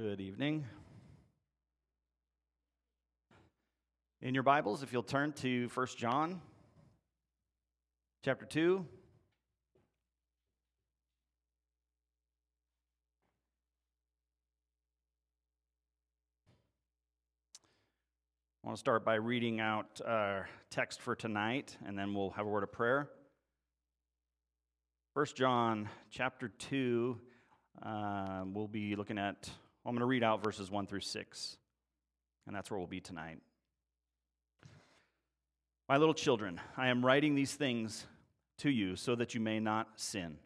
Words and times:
Good 0.00 0.20
evening. 0.20 0.64
In 4.22 4.32
your 4.32 4.44
Bibles, 4.44 4.84
if 4.84 4.92
you'll 4.92 5.02
turn 5.02 5.32
to 5.32 5.68
1 5.74 5.86
John 5.96 6.40
chapter 8.24 8.46
2. 8.46 8.86
I 18.62 18.66
want 18.68 18.76
to 18.76 18.78
start 18.78 19.04
by 19.04 19.14
reading 19.14 19.58
out 19.58 20.00
our 20.06 20.48
text 20.70 21.00
for 21.00 21.16
tonight, 21.16 21.76
and 21.84 21.98
then 21.98 22.14
we'll 22.14 22.30
have 22.30 22.46
a 22.46 22.48
word 22.48 22.62
of 22.62 22.70
prayer. 22.70 23.10
1 25.14 25.26
John 25.34 25.88
chapter 26.08 26.50
2, 26.56 27.18
uh, 27.82 28.44
we'll 28.46 28.68
be 28.68 28.94
looking 28.94 29.18
at, 29.18 29.50
I'm 29.88 29.94
going 29.94 30.00
to 30.00 30.06
read 30.06 30.22
out 30.22 30.44
verses 30.44 30.70
1 30.70 30.86
through 30.86 31.00
6, 31.00 31.56
and 32.46 32.54
that's 32.54 32.70
where 32.70 32.76
we'll 32.76 32.86
be 32.86 33.00
tonight. 33.00 33.38
My 35.88 35.96
little 35.96 36.12
children, 36.12 36.60
I 36.76 36.88
am 36.88 37.02
writing 37.02 37.34
these 37.34 37.54
things 37.54 38.06
to 38.58 38.68
you 38.68 38.96
so 38.96 39.14
that 39.14 39.34
you 39.34 39.40
may 39.40 39.60
not 39.60 39.88
sin. 39.96 40.36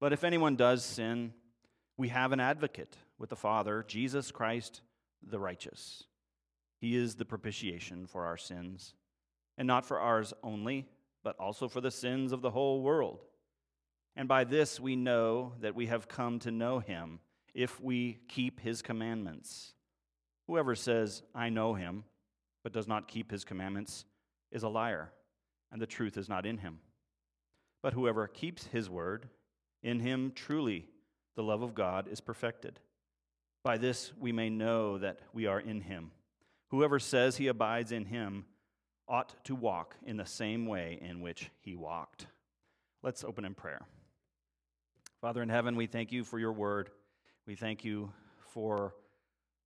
But 0.00 0.12
if 0.12 0.22
anyone 0.22 0.56
does 0.56 0.84
sin, 0.84 1.32
we 1.96 2.08
have 2.08 2.32
an 2.32 2.40
advocate 2.40 2.94
with 3.18 3.30
the 3.30 3.36
Father, 3.36 3.86
Jesus 3.88 4.30
Christ 4.30 4.82
the 5.26 5.38
righteous. 5.38 6.04
He 6.78 6.94
is 6.94 7.14
the 7.14 7.24
propitiation 7.24 8.06
for 8.06 8.26
our 8.26 8.36
sins, 8.36 8.92
and 9.56 9.66
not 9.66 9.86
for 9.86 9.98
ours 9.98 10.34
only, 10.42 10.86
but 11.22 11.36
also 11.38 11.68
for 11.68 11.80
the 11.80 11.90
sins 11.90 12.32
of 12.32 12.42
the 12.42 12.50
whole 12.50 12.82
world. 12.82 13.24
And 14.14 14.28
by 14.28 14.44
this 14.44 14.78
we 14.78 14.94
know 14.94 15.54
that 15.62 15.74
we 15.74 15.86
have 15.86 16.06
come 16.06 16.38
to 16.40 16.50
know 16.50 16.80
him, 16.80 17.20
if 17.54 17.80
we 17.80 18.18
keep 18.28 18.60
his 18.60 18.82
commandments. 18.82 19.74
Whoever 20.46 20.74
says, 20.74 21.22
I 21.34 21.48
know 21.48 21.74
him, 21.74 22.04
but 22.62 22.72
does 22.72 22.88
not 22.88 23.08
keep 23.08 23.30
his 23.30 23.44
commandments, 23.44 24.04
is 24.50 24.62
a 24.62 24.68
liar, 24.68 25.12
and 25.72 25.80
the 25.80 25.86
truth 25.86 26.16
is 26.16 26.28
not 26.28 26.46
in 26.46 26.58
him. 26.58 26.78
But 27.82 27.92
whoever 27.92 28.26
keeps 28.26 28.66
his 28.66 28.90
word, 28.90 29.28
in 29.82 30.00
him 30.00 30.32
truly 30.34 30.88
the 31.36 31.42
love 31.42 31.62
of 31.62 31.74
God 31.74 32.08
is 32.08 32.20
perfected. 32.20 32.80
By 33.62 33.78
this 33.78 34.12
we 34.18 34.32
may 34.32 34.50
know 34.50 34.98
that 34.98 35.20
we 35.32 35.46
are 35.46 35.60
in 35.60 35.80
him. 35.80 36.10
Whoever 36.68 36.98
says 36.98 37.36
he 37.36 37.48
abides 37.48 37.92
in 37.92 38.06
him 38.06 38.46
ought 39.08 39.44
to 39.44 39.54
walk 39.54 39.96
in 40.04 40.16
the 40.16 40.26
same 40.26 40.66
way 40.66 40.98
in 41.00 41.20
which 41.20 41.50
he 41.60 41.76
walked. 41.76 42.26
Let's 43.02 43.24
open 43.24 43.44
in 43.44 43.54
prayer. 43.54 43.82
Father 45.20 45.42
in 45.42 45.48
heaven, 45.48 45.76
we 45.76 45.86
thank 45.86 46.12
you 46.12 46.24
for 46.24 46.38
your 46.38 46.52
word. 46.52 46.90
We 47.46 47.56
thank 47.56 47.84
you 47.84 48.10
for 48.38 48.94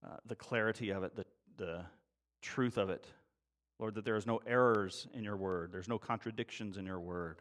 uh, 0.04 0.16
the 0.26 0.34
clarity 0.34 0.90
of 0.90 1.04
it, 1.04 1.14
the, 1.14 1.24
the 1.56 1.82
truth 2.42 2.76
of 2.76 2.90
it. 2.90 3.06
Lord, 3.78 3.94
that 3.94 4.04
there 4.04 4.16
is 4.16 4.26
no 4.26 4.40
errors 4.46 5.06
in 5.14 5.22
your 5.22 5.36
word, 5.36 5.70
there's 5.70 5.88
no 5.88 5.98
contradictions 5.98 6.76
in 6.76 6.86
your 6.86 6.98
word. 6.98 7.40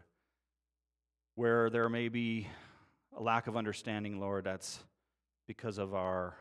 Where 1.33 1.69
there 1.69 1.89
may 1.89 2.09
be 2.09 2.47
a 3.15 3.21
lack 3.21 3.47
of 3.47 3.57
understanding, 3.57 4.19
Lord, 4.19 4.43
that's 4.43 4.79
because 5.47 5.79
of 5.79 5.95
our 5.95 6.35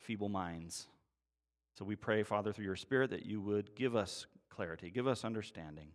feeble 0.00 0.28
minds. 0.28 0.88
So 1.78 1.84
we 1.84 1.94
pray, 1.94 2.24
Father, 2.24 2.52
through 2.52 2.64
your 2.64 2.76
Spirit, 2.76 3.10
that 3.10 3.26
you 3.26 3.40
would 3.40 3.76
give 3.76 3.94
us 3.94 4.26
clarity, 4.50 4.90
give 4.90 5.06
us 5.06 5.24
understanding, 5.24 5.88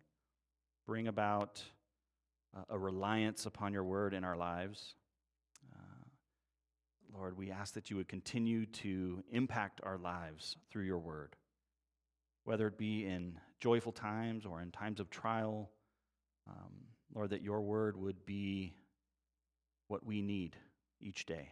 bring 0.85 1.07
about 1.07 1.61
uh, 2.55 2.61
a 2.69 2.79
reliance 2.79 3.45
upon 3.45 3.73
your 3.73 3.83
word 3.83 4.13
in 4.13 4.23
our 4.23 4.37
lives. 4.37 4.95
Lord, 7.15 7.37
we 7.37 7.51
ask 7.51 7.75
that 7.75 7.89
you 7.89 7.97
would 7.97 8.07
continue 8.07 8.65
to 8.65 9.23
impact 9.31 9.81
our 9.83 9.97
lives 9.97 10.57
through 10.71 10.83
your 10.83 10.97
word, 10.97 11.35
whether 12.43 12.67
it 12.67 12.77
be 12.77 13.05
in 13.05 13.39
joyful 13.59 13.91
times 13.91 14.45
or 14.45 14.61
in 14.61 14.71
times 14.71 14.99
of 14.99 15.09
trial. 15.09 15.69
Um, 16.49 16.73
Lord, 17.13 17.29
that 17.29 17.43
your 17.43 17.61
word 17.61 17.95
would 17.95 18.25
be 18.25 18.73
what 19.87 20.05
we 20.05 20.21
need 20.21 20.55
each 20.99 21.25
day. 21.25 21.49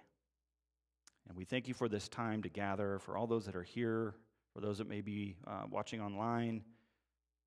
And 1.30 1.38
we 1.38 1.46
thank 1.46 1.68
you 1.68 1.74
for 1.76 1.88
this 1.88 2.08
time 2.08 2.42
to 2.42 2.50
gather, 2.50 2.98
for 3.00 3.16
all 3.16 3.28
those 3.28 3.46
that 3.46 3.56
are 3.56 3.64
here, 3.64 4.16
for 4.54 4.62
those 4.62 4.80
that 4.80 4.90
may 4.90 5.02
be 5.02 5.36
uh, 5.46 5.64
watching 5.70 6.02
online. 6.02 6.64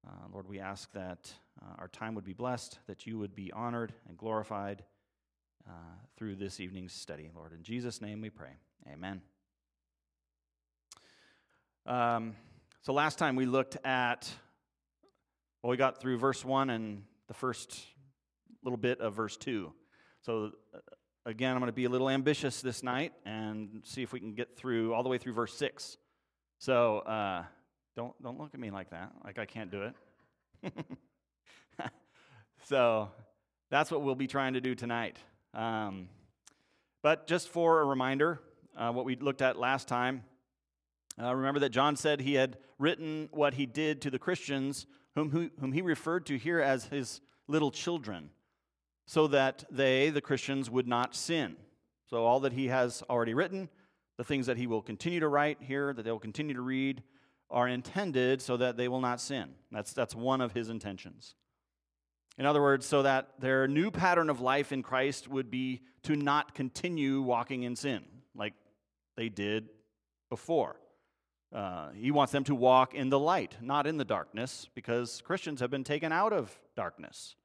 Uh, 0.07 0.29
Lord, 0.33 0.49
we 0.49 0.61
ask 0.61 0.93
that 0.93 1.33
uh, 1.61 1.75
our 1.79 1.89
time 1.89 2.15
would 2.15 2.25
be 2.25 2.33
blessed, 2.33 2.79
that 2.87 3.07
you 3.07 3.19
would 3.19 3.35
be 3.35 3.53
honored 3.53 3.93
and 4.09 4.17
glorified 4.17 4.85
uh, 5.69 5.73
through 6.17 6.37
this 6.37 6.61
evening's 6.61 6.93
study. 6.93 7.31
Lord, 7.35 7.53
in 7.53 7.63
Jesus' 7.63 8.01
name 8.01 8.21
we 8.21 8.31
pray. 8.31 8.57
Amen. 8.93 9.23
Um, 11.87 12.35
so 12.83 12.93
last 12.93 13.19
time 13.19 13.37
we 13.37 13.47
looked 13.47 13.77
at, 13.85 14.31
well, 15.63 15.71
we 15.71 15.77
got 15.77 16.01
through 16.01 16.19
verse 16.19 16.45
1 16.45 16.71
and 16.71 17.03
the 17.29 17.35
first 17.35 17.79
little 18.63 18.77
bit 18.77 19.01
of 19.01 19.15
verse 19.15 19.37
2. 19.37 19.73
So 20.23 20.53
uh, 20.75 20.79
again, 21.27 21.53
I'm 21.53 21.61
going 21.61 21.69
to 21.69 21.73
be 21.73 21.85
a 21.85 21.91
little 21.91 22.11
ambitious 22.11 22.61
this 22.61 22.83
night 22.83 23.13
and 23.25 23.83
see 23.85 24.03
if 24.03 24.13
we 24.13 24.21
can 24.21 24.35
get 24.35 24.57
through 24.57 24.95
all 24.95 25.03
the 25.03 25.09
way 25.09 25.19
through 25.19 25.35
verse 25.35 25.55
6. 25.55 25.97
So 26.59 26.99
uh, 27.01 27.45
don't, 27.97 28.15
don't 28.23 28.39
look 28.39 28.55
at 28.55 28.61
me 28.61 28.71
like 28.71 28.91
that, 28.91 29.13
like 29.25 29.39
I 29.39 29.47
can't 29.47 29.71
do 29.71 29.91
it. 30.63 30.75
so 32.65 33.11
that's 33.71 33.91
what 33.91 34.03
we'll 34.03 34.15
be 34.15 34.27
trying 34.27 34.55
to 34.55 34.61
do 34.61 34.75
tonight. 34.75 35.19
Um, 35.55 36.09
but 37.03 37.27
just 37.27 37.49
for 37.49 37.81
a 37.81 37.85
reminder, 37.85 38.41
uh, 38.77 38.91
what 38.91 39.05
we 39.05 39.17
looked 39.17 39.43
at 39.43 39.59
last 39.59 39.89
time, 39.89 40.25
uh, 41.23 41.35
remember 41.35 41.61
that 41.61 41.71
John 41.71 41.97
said 41.97 42.21
he 42.21 42.35
had 42.35 42.57
written 42.79 43.29
what 43.31 43.55
he 43.55 43.67
did 43.67 44.03
to 44.03 44.11
the 44.11 44.19
Christians, 44.19 44.87
whom, 45.15 45.31
who, 45.31 45.51
whom 45.61 45.73
he 45.73 45.83
referred 45.83 46.27
to 46.27 46.37
here 46.37 46.61
as 46.61 46.87
his 46.87 47.21
little 47.47 47.71
children 47.71 48.31
so 49.07 49.27
that 49.29 49.65
they, 49.71 50.11
the 50.11 50.21
Christians, 50.21 50.71
would 50.71 50.89
not 50.89 51.15
sin. 51.15 51.57
So, 52.07 52.25
all 52.25 52.41
that 52.41 52.53
he 52.53 52.69
has 52.69 53.03
already 53.09 53.35
written, 53.35 53.69
the 54.17 54.25
things 54.25 54.47
that 54.47 54.57
he 54.57 54.67
will 54.67 54.83
continue 54.83 55.21
to 55.21 55.29
write 55.29 55.59
here, 55.61 55.93
that 55.93 56.03
they 56.03 56.11
will 56.11 56.19
continue 56.19 56.55
to 56.55 56.61
read, 56.61 57.03
are 57.51 57.69
intended 57.69 58.43
so 58.43 58.57
that 58.57 58.77
they 58.77 58.89
will 58.89 59.01
not 59.01 59.21
sin. 59.21 59.51
That's, 59.71 59.93
that's 59.93 60.15
one 60.15 60.41
of 60.41 60.53
his 60.53 60.69
intentions. 60.69 61.35
In 62.37 62.47
other 62.47 62.61
words, 62.61 62.85
so 62.85 63.03
that 63.03 63.29
their 63.39 63.69
new 63.69 63.91
pattern 63.91 64.29
of 64.29 64.41
life 64.41 64.73
in 64.73 64.83
Christ 64.83 65.29
would 65.29 65.51
be 65.51 65.83
to 66.03 66.17
not 66.17 66.55
continue 66.55 67.23
walking 67.23 67.63
in 67.63 67.77
sin 67.77 68.05
like 68.35 68.55
they 69.17 69.29
did 69.29 69.69
before. 70.31 70.77
Uh, 71.55 71.91
he 71.91 72.11
wants 72.11 72.33
them 72.33 72.43
to 72.45 72.55
walk 72.55 72.95
in 72.95 73.11
the 73.11 73.19
light, 73.19 73.57
not 73.61 73.87
in 73.87 73.97
the 73.97 74.05
darkness, 74.05 74.69
because 74.75 75.23
Christians 75.25 75.61
have 75.61 75.71
been 75.71 75.85
taken 75.85 76.11
out 76.11 76.33
of 76.33 76.53
darkness 76.75 77.37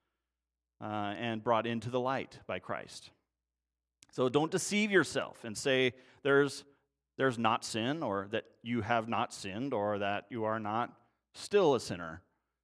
uh, 0.82 1.14
and 1.18 1.44
brought 1.44 1.68
into 1.68 1.92
the 1.92 2.00
light 2.00 2.40
by 2.48 2.58
Christ. 2.58 3.12
So 4.12 4.28
don't 4.28 4.50
deceive 4.50 4.90
yourself 4.90 5.44
and 5.44 5.56
say 5.56 5.94
there's, 6.24 6.64
there's 7.18 7.38
not 7.38 7.64
sin, 7.64 8.02
or 8.02 8.28
that 8.32 8.46
you 8.64 8.82
have 8.82 9.08
not 9.08 9.32
sinned, 9.32 9.72
or 9.72 10.00
that 10.00 10.26
you 10.32 10.46
are 10.46 10.60
not 10.60 10.92
still 11.36 11.76
a 11.76 11.80
sinner, 11.80 12.24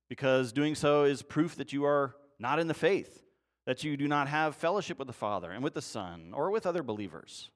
because 0.10 0.52
doing 0.52 0.76
so 0.76 1.04
is 1.04 1.22
proof 1.22 1.56
that 1.56 1.74
you 1.74 1.86
are 1.86 2.16
not 2.40 2.60
in 2.60 2.68
the 2.68 2.74
faith, 2.74 3.24
that 3.66 3.84
you 3.84 3.98
do 3.98 4.08
not 4.08 4.28
have 4.28 4.56
fellowship 4.56 5.00
with 5.00 5.08
the 5.08 5.14
Father 5.14 5.52
and 5.52 5.64
with 5.64 5.74
the 5.74 5.82
Son, 5.82 6.32
or 6.34 6.52
with 6.52 6.66
other 6.66 6.84
believers. 6.84 7.50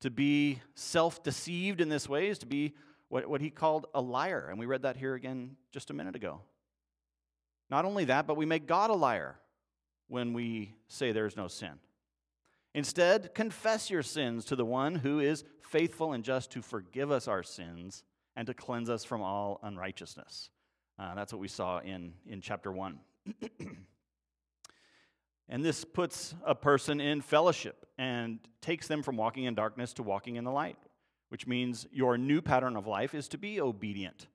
To 0.00 0.10
be 0.10 0.60
self 0.74 1.22
deceived 1.22 1.80
in 1.80 1.88
this 1.88 2.08
way 2.08 2.28
is 2.28 2.38
to 2.38 2.46
be 2.46 2.74
what, 3.08 3.28
what 3.28 3.40
he 3.40 3.50
called 3.50 3.86
a 3.94 4.00
liar, 4.00 4.48
and 4.48 4.58
we 4.58 4.66
read 4.66 4.82
that 4.82 4.96
here 4.96 5.14
again 5.14 5.56
just 5.70 5.90
a 5.90 5.94
minute 5.94 6.16
ago. 6.16 6.40
Not 7.70 7.84
only 7.84 8.04
that, 8.06 8.26
but 8.26 8.36
we 8.36 8.46
make 8.46 8.66
God 8.66 8.90
a 8.90 8.94
liar 8.94 9.36
when 10.08 10.32
we 10.32 10.74
say 10.88 11.12
there's 11.12 11.36
no 11.36 11.48
sin. 11.48 11.72
Instead, 12.74 13.34
confess 13.34 13.90
your 13.90 14.02
sins 14.02 14.44
to 14.46 14.56
the 14.56 14.64
one 14.64 14.94
who 14.94 15.20
is 15.20 15.44
faithful 15.60 16.12
and 16.12 16.24
just 16.24 16.50
to 16.52 16.62
forgive 16.62 17.10
us 17.10 17.28
our 17.28 17.42
sins 17.42 18.02
and 18.34 18.46
to 18.46 18.54
cleanse 18.54 18.88
us 18.88 19.04
from 19.04 19.22
all 19.22 19.60
unrighteousness. 19.62 20.50
Uh, 21.02 21.14
that's 21.16 21.32
what 21.32 21.40
we 21.40 21.48
saw 21.48 21.80
in, 21.80 22.12
in 22.28 22.40
chapter 22.40 22.70
1. 22.70 22.96
and 25.48 25.64
this 25.64 25.84
puts 25.84 26.32
a 26.46 26.54
person 26.54 27.00
in 27.00 27.20
fellowship 27.20 27.88
and 27.98 28.38
takes 28.60 28.86
them 28.86 29.02
from 29.02 29.16
walking 29.16 29.44
in 29.44 29.54
darkness 29.56 29.92
to 29.94 30.04
walking 30.04 30.36
in 30.36 30.44
the 30.44 30.52
light, 30.52 30.78
which 31.30 31.44
means 31.44 31.88
your 31.90 32.16
new 32.16 32.40
pattern 32.40 32.76
of 32.76 32.86
life 32.86 33.16
is 33.16 33.26
to 33.26 33.36
be 33.36 33.60
obedient 33.60 34.28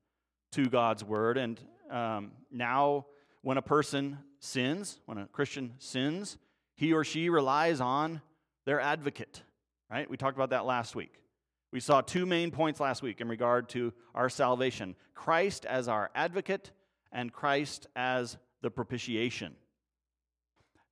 to 0.51 0.65
God's 0.65 1.05
word. 1.05 1.37
And 1.37 1.57
um, 1.89 2.31
now, 2.51 3.05
when 3.43 3.57
a 3.57 3.61
person 3.61 4.17
sins, 4.41 4.99
when 5.05 5.17
a 5.17 5.27
Christian 5.27 5.71
sins, 5.79 6.37
he 6.75 6.91
or 6.91 7.05
she 7.05 7.29
relies 7.29 7.79
on 7.79 8.21
their 8.65 8.81
advocate, 8.81 9.41
right? 9.89 10.09
We 10.09 10.17
talked 10.17 10.35
about 10.35 10.49
that 10.49 10.65
last 10.65 10.97
week. 10.97 11.13
We 11.71 11.79
saw 11.79 12.01
two 12.01 12.25
main 12.25 12.51
points 12.51 12.79
last 12.79 13.01
week 13.01 13.19
in 13.19 13.27
regard 13.27 13.69
to 13.69 13.93
our 14.15 14.29
salvation 14.29 14.95
Christ 15.13 15.65
as 15.65 15.87
our 15.87 16.09
advocate 16.15 16.71
and 17.11 17.33
Christ 17.33 17.87
as 17.95 18.37
the 18.61 18.71
propitiation. 18.71 19.55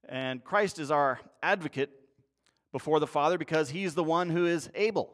And 0.07 0.43
Christ 0.43 0.79
is 0.79 0.91
our 0.91 1.19
advocate 1.41 1.91
before 2.71 2.99
the 2.99 3.07
Father 3.07 3.37
because 3.37 3.69
he's 3.69 3.95
the 3.95 4.03
one 4.03 4.29
who 4.29 4.45
is 4.45 4.69
able. 4.75 5.13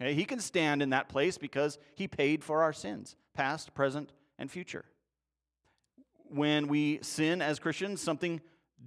Okay? 0.00 0.14
He 0.14 0.24
can 0.24 0.40
stand 0.40 0.82
in 0.82 0.90
that 0.90 1.08
place 1.08 1.38
because 1.38 1.78
he 1.94 2.08
paid 2.08 2.42
for 2.42 2.62
our 2.62 2.72
sins, 2.72 3.16
past, 3.34 3.74
present, 3.74 4.12
and 4.38 4.50
future. 4.50 4.84
When 6.28 6.66
we 6.66 6.98
sin 7.02 7.40
as 7.40 7.58
Christians, 7.58 8.00
something 8.00 8.40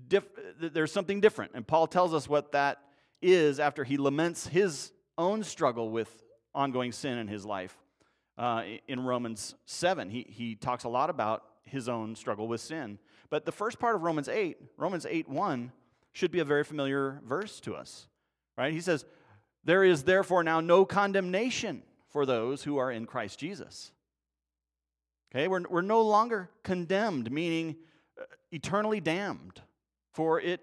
diff- 0.07 0.23
there's 0.59 0.91
something 0.91 1.21
different. 1.21 1.51
And 1.55 1.65
Paul 1.65 1.87
tells 1.87 2.13
us 2.13 2.27
what 2.27 2.51
that 2.51 2.81
is 3.21 3.59
after 3.59 3.83
he 3.83 3.97
laments 3.97 4.47
his 4.47 4.91
own 5.17 5.43
struggle 5.43 5.89
with 5.89 6.23
ongoing 6.53 6.91
sin 6.91 7.17
in 7.17 7.27
his 7.27 7.45
life. 7.45 7.77
Uh, 8.37 8.63
in 8.87 8.99
Romans 8.99 9.55
7, 9.65 10.09
he, 10.09 10.25
he 10.29 10.55
talks 10.55 10.83
a 10.83 10.89
lot 10.89 11.09
about 11.09 11.43
his 11.63 11.87
own 11.87 12.15
struggle 12.15 12.47
with 12.47 12.61
sin. 12.61 12.99
But 13.29 13.45
the 13.45 13.51
first 13.51 13.79
part 13.79 13.95
of 13.95 14.03
Romans 14.03 14.29
8, 14.29 14.57
Romans 14.77 15.05
8 15.09 15.29
1, 15.29 15.71
should 16.13 16.31
be 16.31 16.39
a 16.39 16.45
very 16.45 16.63
familiar 16.63 17.21
verse 17.25 17.59
to 17.61 17.75
us, 17.75 18.07
right? 18.57 18.71
He 18.71 18.81
says, 18.81 19.05
There 19.63 19.83
is 19.83 20.03
therefore 20.03 20.43
now 20.43 20.61
no 20.61 20.85
condemnation 20.85 21.83
for 22.09 22.25
those 22.25 22.63
who 22.63 22.77
are 22.77 22.91
in 22.91 23.05
Christ 23.05 23.39
Jesus. 23.39 23.91
Okay, 25.31 25.49
we're, 25.49 25.63
we're 25.69 25.81
no 25.81 26.01
longer 26.01 26.49
condemned, 26.63 27.29
meaning 27.29 27.75
uh, 28.19 28.23
eternally 28.51 29.01
damned. 29.01 29.61
For 30.13 30.39
it, 30.39 30.61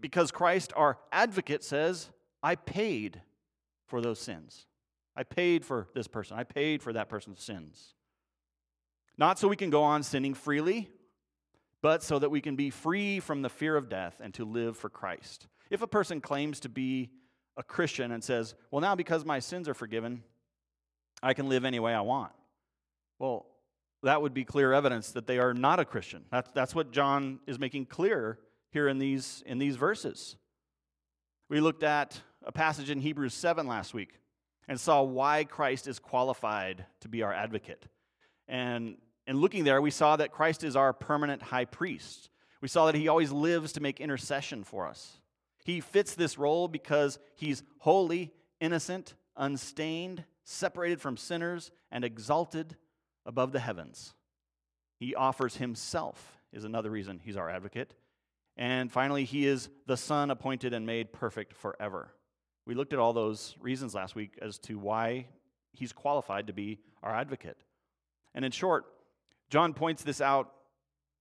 because 0.00 0.32
Christ, 0.32 0.72
our 0.74 0.98
advocate, 1.12 1.62
says, 1.62 2.10
I 2.44 2.56
paid 2.56 3.22
for 3.86 4.02
those 4.02 4.20
sins. 4.20 4.66
I 5.16 5.22
paid 5.22 5.64
for 5.64 5.88
this 5.94 6.06
person. 6.06 6.38
I 6.38 6.44
paid 6.44 6.82
for 6.82 6.92
that 6.92 7.08
person's 7.08 7.42
sins. 7.42 7.94
Not 9.16 9.38
so 9.38 9.48
we 9.48 9.56
can 9.56 9.70
go 9.70 9.82
on 9.82 10.02
sinning 10.02 10.34
freely, 10.34 10.90
but 11.80 12.02
so 12.02 12.18
that 12.18 12.30
we 12.30 12.42
can 12.42 12.54
be 12.54 12.68
free 12.68 13.18
from 13.18 13.40
the 13.40 13.48
fear 13.48 13.76
of 13.76 13.88
death 13.88 14.20
and 14.22 14.34
to 14.34 14.44
live 14.44 14.76
for 14.76 14.90
Christ. 14.90 15.46
If 15.70 15.80
a 15.80 15.86
person 15.86 16.20
claims 16.20 16.60
to 16.60 16.68
be 16.68 17.10
a 17.56 17.62
Christian 17.62 18.12
and 18.12 18.22
says, 18.22 18.54
Well, 18.70 18.82
now 18.82 18.94
because 18.94 19.24
my 19.24 19.38
sins 19.38 19.66
are 19.66 19.74
forgiven, 19.74 20.22
I 21.22 21.32
can 21.32 21.48
live 21.48 21.64
any 21.64 21.80
way 21.80 21.94
I 21.94 22.02
want. 22.02 22.32
Well, 23.18 23.46
that 24.02 24.20
would 24.20 24.34
be 24.34 24.44
clear 24.44 24.74
evidence 24.74 25.12
that 25.12 25.26
they 25.26 25.38
are 25.38 25.54
not 25.54 25.80
a 25.80 25.84
Christian. 25.86 26.24
That's, 26.30 26.50
that's 26.52 26.74
what 26.74 26.90
John 26.90 27.40
is 27.46 27.58
making 27.58 27.86
clear 27.86 28.38
here 28.70 28.86
in 28.86 28.98
these, 28.98 29.42
in 29.46 29.58
these 29.58 29.76
verses. 29.76 30.36
We 31.48 31.60
looked 31.60 31.82
at 31.82 32.20
a 32.46 32.52
passage 32.52 32.90
in 32.90 33.00
Hebrews 33.00 33.34
7 33.34 33.66
last 33.66 33.94
week 33.94 34.20
and 34.68 34.80
saw 34.80 35.02
why 35.02 35.44
Christ 35.44 35.86
is 35.88 35.98
qualified 35.98 36.86
to 37.00 37.08
be 37.08 37.22
our 37.22 37.32
advocate. 37.32 37.86
And 38.48 38.96
in 39.26 39.38
looking 39.38 39.64
there, 39.64 39.80
we 39.80 39.90
saw 39.90 40.16
that 40.16 40.32
Christ 40.32 40.64
is 40.64 40.76
our 40.76 40.92
permanent 40.92 41.42
high 41.42 41.64
priest. 41.64 42.30
We 42.60 42.68
saw 42.68 42.86
that 42.86 42.94
he 42.94 43.08
always 43.08 43.32
lives 43.32 43.72
to 43.72 43.80
make 43.80 44.00
intercession 44.00 44.64
for 44.64 44.86
us. 44.86 45.18
He 45.64 45.80
fits 45.80 46.14
this 46.14 46.38
role 46.38 46.68
because 46.68 47.18
he's 47.34 47.62
holy, 47.78 48.32
innocent, 48.60 49.14
unstained, 49.36 50.24
separated 50.44 51.00
from 51.00 51.16
sinners, 51.16 51.70
and 51.90 52.04
exalted 52.04 52.76
above 53.24 53.52
the 53.52 53.60
heavens. 53.60 54.14
He 54.98 55.14
offers 55.14 55.56
himself, 55.56 56.38
is 56.52 56.64
another 56.64 56.90
reason 56.90 57.20
he's 57.22 57.36
our 57.36 57.48
advocate. 57.48 57.94
And 58.56 58.92
finally, 58.92 59.24
he 59.24 59.46
is 59.46 59.68
the 59.86 59.96
Son 59.96 60.30
appointed 60.30 60.72
and 60.72 60.86
made 60.86 61.12
perfect 61.12 61.54
forever. 61.54 62.10
We 62.66 62.74
looked 62.74 62.92
at 62.92 62.98
all 62.98 63.12
those 63.12 63.56
reasons 63.60 63.94
last 63.94 64.14
week 64.14 64.38
as 64.40 64.58
to 64.60 64.78
why 64.78 65.26
he's 65.72 65.92
qualified 65.92 66.46
to 66.46 66.52
be 66.52 66.78
our 67.02 67.14
advocate. 67.14 67.58
And 68.34 68.44
in 68.44 68.52
short, 68.52 68.86
John 69.50 69.74
points 69.74 70.02
this 70.02 70.20
out 70.20 70.52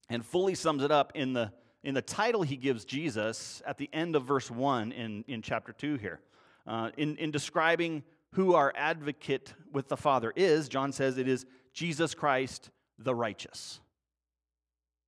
and 0.10 0.26
fully 0.26 0.56
sums 0.56 0.84
it 0.84 0.92
up 0.92 1.12
in 1.16 1.34
the, 1.34 1.52
in 1.84 1.94
the 1.94 2.02
title 2.02 2.44
he 2.44 2.56
gives 2.56 2.86
Jesus 2.86 3.62
at 3.66 3.78
the 3.78 3.90
end 3.94 4.16
of 4.16 4.24
verse 4.24 4.50
1 4.50 4.92
in, 4.92 5.24
in 5.28 5.42
chapter 5.42 5.74
2 5.74 5.96
here. 5.96 6.20
Uh, 6.66 6.92
in, 6.98 7.18
in 7.18 7.32
describing 7.32 8.04
who 8.32 8.56
our 8.56 8.74
advocate 8.76 9.54
with 9.72 9.90
the 9.90 9.98
Father 9.98 10.32
is, 10.36 10.70
John 10.70 10.92
says 10.92 11.18
it 11.18 11.28
is 11.28 11.46
Jesus 11.74 12.14
Christ 12.14 12.70
the 12.98 13.14
righteous. 13.14 13.80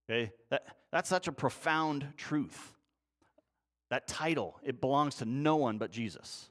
Okay? 0.09 0.31
That, 0.49 0.65
that's 0.91 1.09
such 1.09 1.27
a 1.27 1.31
profound 1.31 2.07
truth. 2.17 2.75
That 3.95 4.09
title, 4.09 4.59
it 4.62 4.81
belongs 4.81 5.15
to 5.15 5.25
no 5.25 5.56
one 5.56 5.77
but 5.77 5.89
Jesus. 5.89 6.50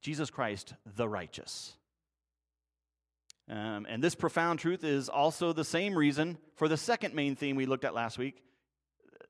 Jesus 0.00 0.30
Christ 0.30 0.72
the 0.96 1.06
righteous. 1.06 1.76
Um, 3.46 3.86
and 3.90 4.02
this 4.02 4.14
profound 4.14 4.58
truth 4.58 4.82
is 4.82 5.10
also 5.10 5.52
the 5.52 5.66
same 5.66 5.94
reason 5.94 6.38
for 6.54 6.68
the 6.68 6.78
second 6.78 7.14
main 7.14 7.36
theme 7.36 7.56
we 7.56 7.66
looked 7.66 7.84
at 7.84 7.92
last 7.92 8.16
week. 8.16 8.42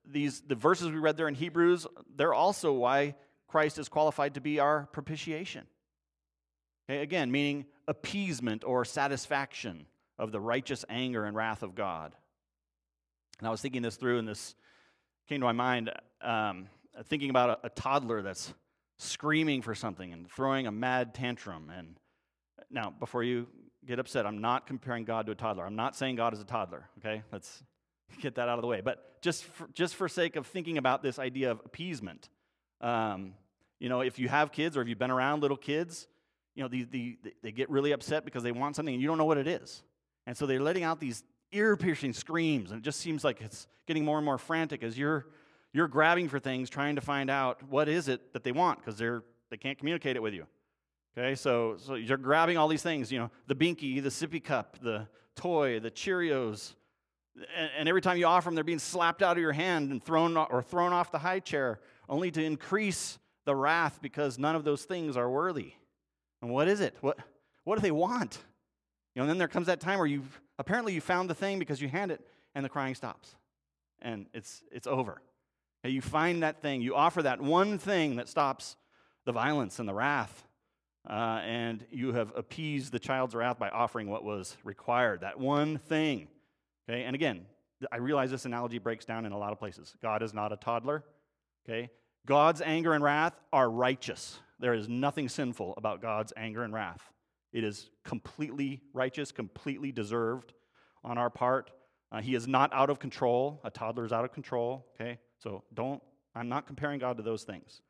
These 0.09 0.43
the 0.43 0.55
verses 0.55 0.93
we 0.93 1.01
read 1.01 1.17
there 1.17 1.27
in 1.27 1.35
Hebrews, 1.35 1.85
they're 2.15 2.33
also 2.33 2.75
why 2.75 3.17
Christ 3.49 3.77
is 3.77 3.89
qualified 3.89 4.35
to 4.35 4.41
be 4.41 4.61
our 4.61 4.89
propitiation. 4.93 5.67
Okay, 6.89 7.03
again, 7.03 7.33
meaning 7.33 7.67
appeasement 7.89 8.63
or 8.63 8.85
satisfaction 8.85 9.87
of 10.17 10.31
the 10.31 10.39
righteous 10.39 10.85
anger 10.89 11.25
and 11.25 11.35
wrath 11.35 11.65
of 11.65 11.75
God. 11.75 12.15
And 13.41 13.49
I 13.49 13.51
was 13.51 13.61
thinking 13.61 13.83
this 13.83 13.97
through, 13.97 14.21
and 14.21 14.29
this 14.29 14.55
came 15.29 15.41
to 15.41 15.47
my 15.47 15.51
mind 15.51 15.91
um, 16.21 16.69
thinking 17.05 17.31
about 17.31 17.51
a, 17.51 17.67
a, 17.67 17.71
toddler 17.71 18.23
that's 18.23 18.53
screaming 18.99 19.63
for 19.63 19.75
something 19.75 20.13
and 20.13 20.31
throwing 20.31 20.67
a 20.67 20.73
mad 20.73 21.15
tantrum. 21.15 21.71
And 21.77 21.97
now, 22.71 22.93
before 22.99 23.23
you 23.23 23.47
get 23.85 23.99
upset, 23.99 24.27
I'm 24.27 24.41
not 24.41 24.67
comparing 24.67 25.05
God 25.05 25.27
to 25.27 25.33
a 25.33 25.35
toddler. 25.35 25.65
I'm 25.65 25.77
not 25.77 25.97
saying 25.97 26.17
God 26.17 26.33
is 26.35 26.41
a 26.41 26.45
toddler, 26.45 26.89
okay? 26.99 27.23
Let's 27.33 27.63
get 28.21 28.35
that 28.37 28.49
out 28.49 28.59
of 28.59 28.63
the 28.63 28.69
way. 28.69 28.81
But 28.81 29.21
just 29.23 29.45
for, 29.45 29.69
just 29.73 29.95
for 29.95 30.09
sake 30.09 30.37
of 30.37 30.47
thinking 30.47 30.79
about 30.79 31.03
this 31.03 31.19
idea 31.19 31.51
of 31.51 31.61
appeasement, 31.65 32.29
um, 32.81 33.35
you 33.79 33.89
know, 33.89 34.01
if 34.01 34.19
you 34.19 34.29
have 34.29 34.53
kids 34.53 34.77
or 34.77 34.83
if 34.83 34.89
you've 34.89 34.99
been 34.99 35.11
around 35.11 35.41
little 35.41 35.57
kids, 35.57 36.07
you 36.55 36.63
know, 36.63 36.69
the, 36.69 36.85
the, 36.85 37.19
they 37.43 37.53
get 37.53 37.71
really 37.71 37.93
upset 37.93 38.25
because 38.25 38.43
they 38.43 38.53
want 38.53 38.77
something 38.77 38.95
and 38.95 39.03
you 39.03 39.09
don't 39.09 39.19
know 39.19 39.25
what 39.25 39.39
it 39.39 39.49
is. 39.49 39.83
And 40.27 40.37
so 40.37 40.47
they're 40.47 40.61
letting 40.61 40.85
out 40.85 41.01
these 41.01 41.25
ear 41.53 41.77
piercing 41.77 42.13
screams, 42.13 42.71
and 42.71 42.79
it 42.79 42.85
just 42.85 43.01
seems 43.01 43.25
like 43.25 43.41
it's 43.41 43.67
getting 43.87 44.05
more 44.05 44.19
and 44.19 44.25
more 44.25 44.39
frantic 44.39 44.83
as 44.83 44.97
you're, 44.97 45.27
you're 45.73 45.89
grabbing 45.89 46.29
for 46.29 46.39
things, 46.39 46.69
trying 46.69 46.97
to 46.97 47.01
find 47.01 47.31
out 47.31 47.63
what 47.69 47.89
is 47.89 48.09
it 48.09 48.33
that 48.33 48.45
they 48.45 48.53
want 48.53 48.79
because 48.79 48.97
they're, 48.97 49.23
they 49.51 49.57
can't 49.57 49.79
communicate 49.79 50.17
it 50.17 50.23
with 50.23 50.35
you. 50.35 50.47
Okay, 51.17 51.35
so, 51.35 51.77
so 51.79 51.95
you're 51.95 52.17
grabbing 52.17 52.57
all 52.57 52.69
these 52.69 52.83
things, 52.83 53.13
you 53.13 53.19
know, 53.19 53.31
the 53.47 53.55
binky, 53.55 54.03
the 54.03 54.09
sippy 54.09 54.43
cup, 54.43 54.79
the 54.83 55.07
toy, 55.37 55.79
the 55.79 55.91
Cheerios, 55.91 56.75
and, 57.57 57.71
and 57.79 57.89
every 57.89 58.01
time 58.01 58.17
you 58.17 58.27
offer 58.27 58.47
them, 58.47 58.55
they're 58.55 58.65
being 58.65 58.79
slapped 58.79 59.23
out 59.23 59.37
of 59.37 59.43
your 59.43 59.53
hand 59.53 59.91
and 59.91 60.03
thrown 60.03 60.37
or 60.37 60.63
thrown 60.63 60.93
off 60.93 61.11
the 61.11 61.19
high 61.19 61.41
chair, 61.41 61.81
only 62.09 62.31
to 62.31 62.43
increase 62.43 63.19
the 63.45 63.55
wrath 63.55 64.01
because 64.03 64.39
none 64.39 64.55
of 64.55 64.65
those 64.65 64.85
things 64.85 65.17
are 65.17 65.31
worthy. 65.31 65.73
And 66.41 66.51
what 66.51 66.69
is 66.69 66.81
it? 66.81 66.97
What, 67.01 67.19
what 67.65 67.77
do 67.77 67.83
they 67.83 67.91
want? 67.91 68.39
You 69.15 69.21
know, 69.21 69.23
and 69.25 69.31
then 69.31 69.39
there 69.39 69.49
comes 69.49 69.67
that 69.67 69.81
time 69.81 69.99
where 69.99 70.07
you've 70.07 70.41
apparently 70.59 70.95
you 70.95 71.01
found 71.01 71.29
the 71.29 71.35
thing 71.35 71.59
because 71.59 71.81
you 71.81 71.89
hand 71.89 72.11
it 72.11 72.21
and 72.55 72.65
the 72.65 72.69
crying 72.69 72.95
stops. 72.95 73.35
And 74.01 74.27
it's 74.35 74.63
it's 74.73 74.87
over. 74.87 75.23
You 75.85 76.01
find 76.01 76.43
that 76.43 76.63
thing, 76.63 76.81
you 76.81 76.95
offer 76.95 77.23
that 77.23 77.41
one 77.41 77.79
thing 77.79 78.17
that 78.17 78.29
stops 78.29 78.77
the 79.25 79.33
violence 79.33 79.79
and 79.79 79.89
the 79.89 79.95
wrath. 79.95 80.47
Uh, 81.09 81.41
and 81.45 81.85
you 81.91 82.13
have 82.13 82.33
appeased 82.37 82.93
the 82.93 82.99
child's 82.99 83.35
wrath 83.35 83.59
by 83.59 83.69
offering 83.71 84.09
what 84.09 84.23
was 84.23 84.57
required, 84.63 85.23
that 85.23 85.39
one 85.39 85.79
thing. 85.79 86.29
Okay, 86.89 87.03
and 87.03 87.15
again, 87.17 87.45
I 87.91 87.97
realize 87.97 88.31
this 88.31 88.45
analogy 88.45 88.79
breaks 88.79 89.05
down 89.05 89.27
in 89.27 89.33
a 89.33 89.39
lot 89.39 89.53
of 89.53 89.59
places. 89.59 89.97
God 90.01 90.23
is 90.23 90.33
not 90.33 90.53
a 90.53 90.57
toddler. 90.57 91.03
Okay, 91.69 91.91
God's 92.25 92.61
anger 92.61 92.93
and 92.93 93.03
wrath 93.03 93.35
are 93.53 93.69
righteous. 93.69 94.39
There 94.61 94.75
is 94.75 94.89
nothing 94.89 95.29
sinful 95.29 95.75
about 95.77 96.01
God's 96.01 96.33
anger 96.37 96.63
and 96.63 96.73
wrath. 96.73 97.03
It 97.53 97.65
is 97.65 97.91
completely 98.05 98.81
righteous, 98.95 99.33
completely 99.33 99.91
deserved 99.91 100.53
on 101.03 101.19
our 101.19 101.31
part. 101.31 101.73
Uh, 102.13 102.21
he 102.21 102.37
is 102.37 102.47
not 102.47 102.73
out 102.73 102.91
of 102.91 103.01
control. 103.01 103.61
A 103.65 103.71
toddler 103.71 104.05
is 104.05 104.13
out 104.13 104.25
of 104.25 104.33
control, 104.33 104.87
okay? 104.95 105.19
So 105.43 105.65
don't, 105.75 106.01
I'm 106.35 106.49
not 106.49 106.67
comparing 106.67 107.01
God 107.01 107.17
to 107.17 107.23
those 107.23 107.43
things. 107.43 107.81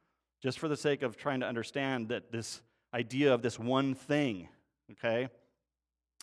Just 0.43 0.59
for 0.59 0.69
the 0.69 0.77
sake 0.77 1.03
of 1.03 1.17
trying 1.17 1.41
to 1.41 1.47
understand 1.47 2.09
that 2.09 2.33
this 2.33 2.63
idea 2.95 3.35
of 3.35 3.43
this 3.43 3.59
one 3.59 3.95
thing, 3.95 4.49
okay? 4.93 5.29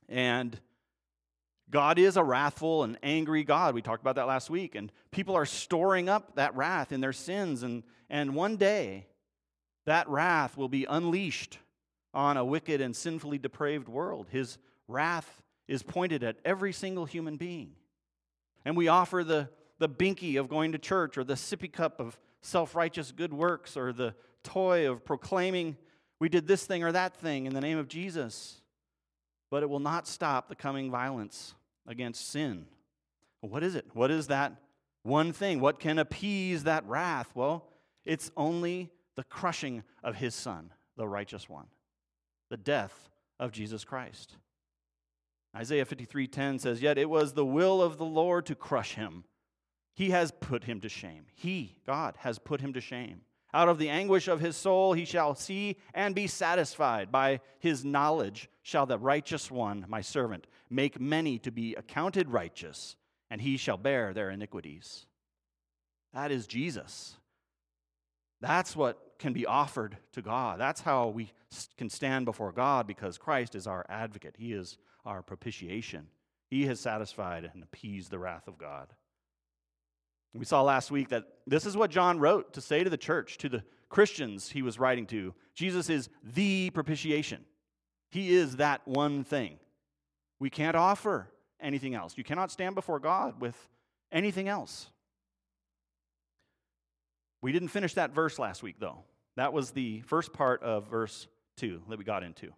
And 0.08 0.60
God 1.70 2.00
is 2.00 2.18
a 2.18 2.24
wrathful 2.24 2.84
and 2.84 2.98
angry 3.04 3.44
God. 3.44 3.76
We 3.76 3.82
talked 3.82 4.02
about 4.02 4.16
that 4.16 4.28
last 4.28 4.50
week. 4.50 4.74
And 4.74 4.92
people 5.12 5.36
are 5.36 5.46
storing 5.46 6.10
up 6.10 6.36
that 6.36 6.56
wrath 6.56 6.92
in 6.92 7.00
their 7.00 7.14
sins. 7.14 7.62
And, 7.62 7.84
and 8.10 8.34
one 8.34 8.58
day, 8.58 9.06
that 9.86 10.10
wrath 10.10 10.58
will 10.58 10.68
be 10.68 10.86
unleashed 10.86 11.60
on 12.12 12.38
a 12.38 12.46
wicked 12.46 12.82
and 12.82 12.96
sinfully 12.96 13.38
depraved 13.38 13.88
world. 13.88 14.28
His 14.32 14.58
wrath 14.88 15.44
is 15.68 15.84
pointed 15.84 16.24
at 16.24 16.38
every 16.44 16.74
single 16.74 17.06
human 17.06 17.38
being. 17.38 17.74
And 18.66 18.76
we 18.76 18.88
offer 18.88 19.24
the, 19.24 19.50
the 19.80 19.90
binky 19.90 20.40
of 20.40 20.48
going 20.50 20.72
to 20.74 20.78
church 20.78 21.18
or 21.18 21.24
the 21.24 21.34
sippy 21.34 21.72
cup 21.72 22.00
of 22.00 22.18
self 22.42 22.76
righteous 22.76 23.12
good 23.12 23.34
works 23.34 23.76
or 23.76 23.92
the 23.92 24.14
toy 24.44 24.90
of 24.90 25.04
proclaiming 25.04 25.78
we 26.20 26.30
did 26.30 26.48
this 26.48 26.66
thing 26.66 26.84
or 26.84 26.92
that 26.92 27.16
thing 27.16 27.46
in 27.46 27.54
the 27.54 27.62
name 27.62 27.78
of 27.78 27.88
Jesus. 27.88 28.62
But 29.50 29.64
it 29.64 29.70
will 29.70 29.80
not 29.80 30.08
stop 30.08 30.48
the 30.48 30.56
coming 30.56 30.92
violence 30.92 31.56
against 31.88 32.30
sin. 32.30 32.68
What 33.42 33.64
is 33.64 33.74
it? 33.74 33.88
What 33.94 34.12
is 34.12 34.28
that 34.28 34.54
one 35.04 35.32
thing? 35.32 35.60
What 35.62 35.80
can 35.80 35.98
appease 35.98 36.66
that 36.66 36.86
wrath? 36.86 37.32
Well, 37.34 37.66
it's 38.06 38.32
only 38.36 38.92
the 39.16 39.24
crushing 39.24 39.84
of 40.04 40.16
his 40.16 40.36
son, 40.36 40.72
the 40.98 41.08
righteous 41.08 41.50
one. 41.50 41.68
the 42.50 42.58
death 42.58 43.10
of 43.40 43.52
Jesus 43.52 43.84
Christ. 43.84 44.36
Isaiah 45.56 45.86
53:10 45.86 46.58
says, 46.58 46.82
"Yet 46.82 46.98
it 46.98 47.10
was 47.10 47.34
the 47.34 47.46
will 47.46 47.80
of 47.80 47.98
the 47.98 48.06
Lord 48.06 48.48
to 48.48 48.56
crush 48.56 48.96
him. 48.96 49.24
He 50.00 50.12
has 50.12 50.32
put 50.32 50.64
him 50.64 50.80
to 50.80 50.88
shame. 50.88 51.26
He, 51.36 51.76
God, 51.86 52.16
has 52.20 52.40
put 52.40 52.62
him 52.62 52.72
to 52.72 52.80
shame. 52.80 53.20
Out 53.54 53.68
of 53.68 53.78
the 53.78 53.90
anguish 53.90 54.30
of 54.30 54.40
his 54.40 54.56
soul 54.56 54.94
he 54.94 55.04
shall 55.04 55.36
see 55.36 55.76
and 55.94 56.16
be 56.16 56.26
satisfied. 56.26 57.12
By 57.12 57.42
his 57.60 57.84
knowledge 57.84 58.50
shall 58.64 58.86
the 58.86 58.98
righteous 58.98 59.52
one, 59.52 59.86
my 59.90 60.00
servant, 60.00 60.48
make 60.70 61.02
many 61.02 61.38
to 61.40 61.52
be 61.52 61.76
accounted 61.76 62.30
righteous, 62.30 62.96
and 63.30 63.42
he 63.42 63.58
shall 63.58 63.76
bear 63.76 64.14
their 64.14 64.30
iniquities." 64.30 65.06
That 66.14 66.32
is 66.32 66.48
Jesus. 66.48 67.18
That's 68.40 68.78
what 68.78 69.20
can 69.20 69.34
be 69.34 69.46
offered 69.46 69.98
to 70.14 70.22
God. 70.22 70.62
That's 70.62 70.80
how 70.80 71.10
we 71.10 71.34
can 71.76 71.90
stand 71.90 72.24
before 72.24 72.54
God 72.54 72.88
because 72.88 73.18
Christ 73.18 73.54
is 73.54 73.68
our 73.68 73.86
advocate. 73.90 74.38
He 74.38 74.54
is 74.54 74.78
our 75.04 75.22
propitiation. 75.22 76.08
He 76.50 76.68
has 76.68 76.80
satisfied 76.80 77.44
and 77.44 77.64
appeased 77.64 78.12
the 78.12 78.20
wrath 78.20 78.48
of 78.48 78.58
God. 78.58 78.96
We 80.34 80.46
saw 80.46 80.62
last 80.62 80.92
week 80.92 81.10
that 81.10 81.26
this 81.48 81.66
is 81.66 81.76
what 81.76 81.90
John 81.90 82.20
wrote 82.20 82.54
to 82.54 82.62
say 82.62 82.84
to 82.84 82.90
the 82.90 82.98
church, 82.98 83.38
to 83.40 83.50
the 83.50 83.64
Christians 83.90 84.50
he 84.50 84.62
was 84.62 84.80
writing 84.80 85.08
to. 85.08 85.34
Jesus 85.56 85.90
is 85.90 86.10
the 86.24 86.70
propitiation. 86.70 87.44
He 88.12 88.34
is 88.34 88.58
that 88.58 88.88
one 88.88 89.24
thing. 89.24 89.58
We 90.40 90.50
can't 90.50 90.76
offer 90.76 91.30
anything 91.60 91.96
else. 91.96 92.14
You 92.18 92.24
cannot 92.24 92.52
stand 92.52 92.76
before 92.76 93.00
God 93.00 93.42
with 93.42 93.56
anything 94.12 94.48
else. 94.48 94.90
We 97.42 97.52
didn't 97.52 97.70
finish 97.70 97.94
that 97.96 98.14
verse 98.14 98.38
last 98.38 98.64
week, 98.64 98.76
though. 98.80 99.04
That 99.36 99.54
was 99.54 99.72
the 99.72 100.02
first 100.02 100.34
part 100.34 100.62
of 100.64 100.90
verse 100.90 101.28
2 101.58 101.82
that 101.90 101.98
we 101.98 102.04
got 102.04 102.24
into. 102.24 102.52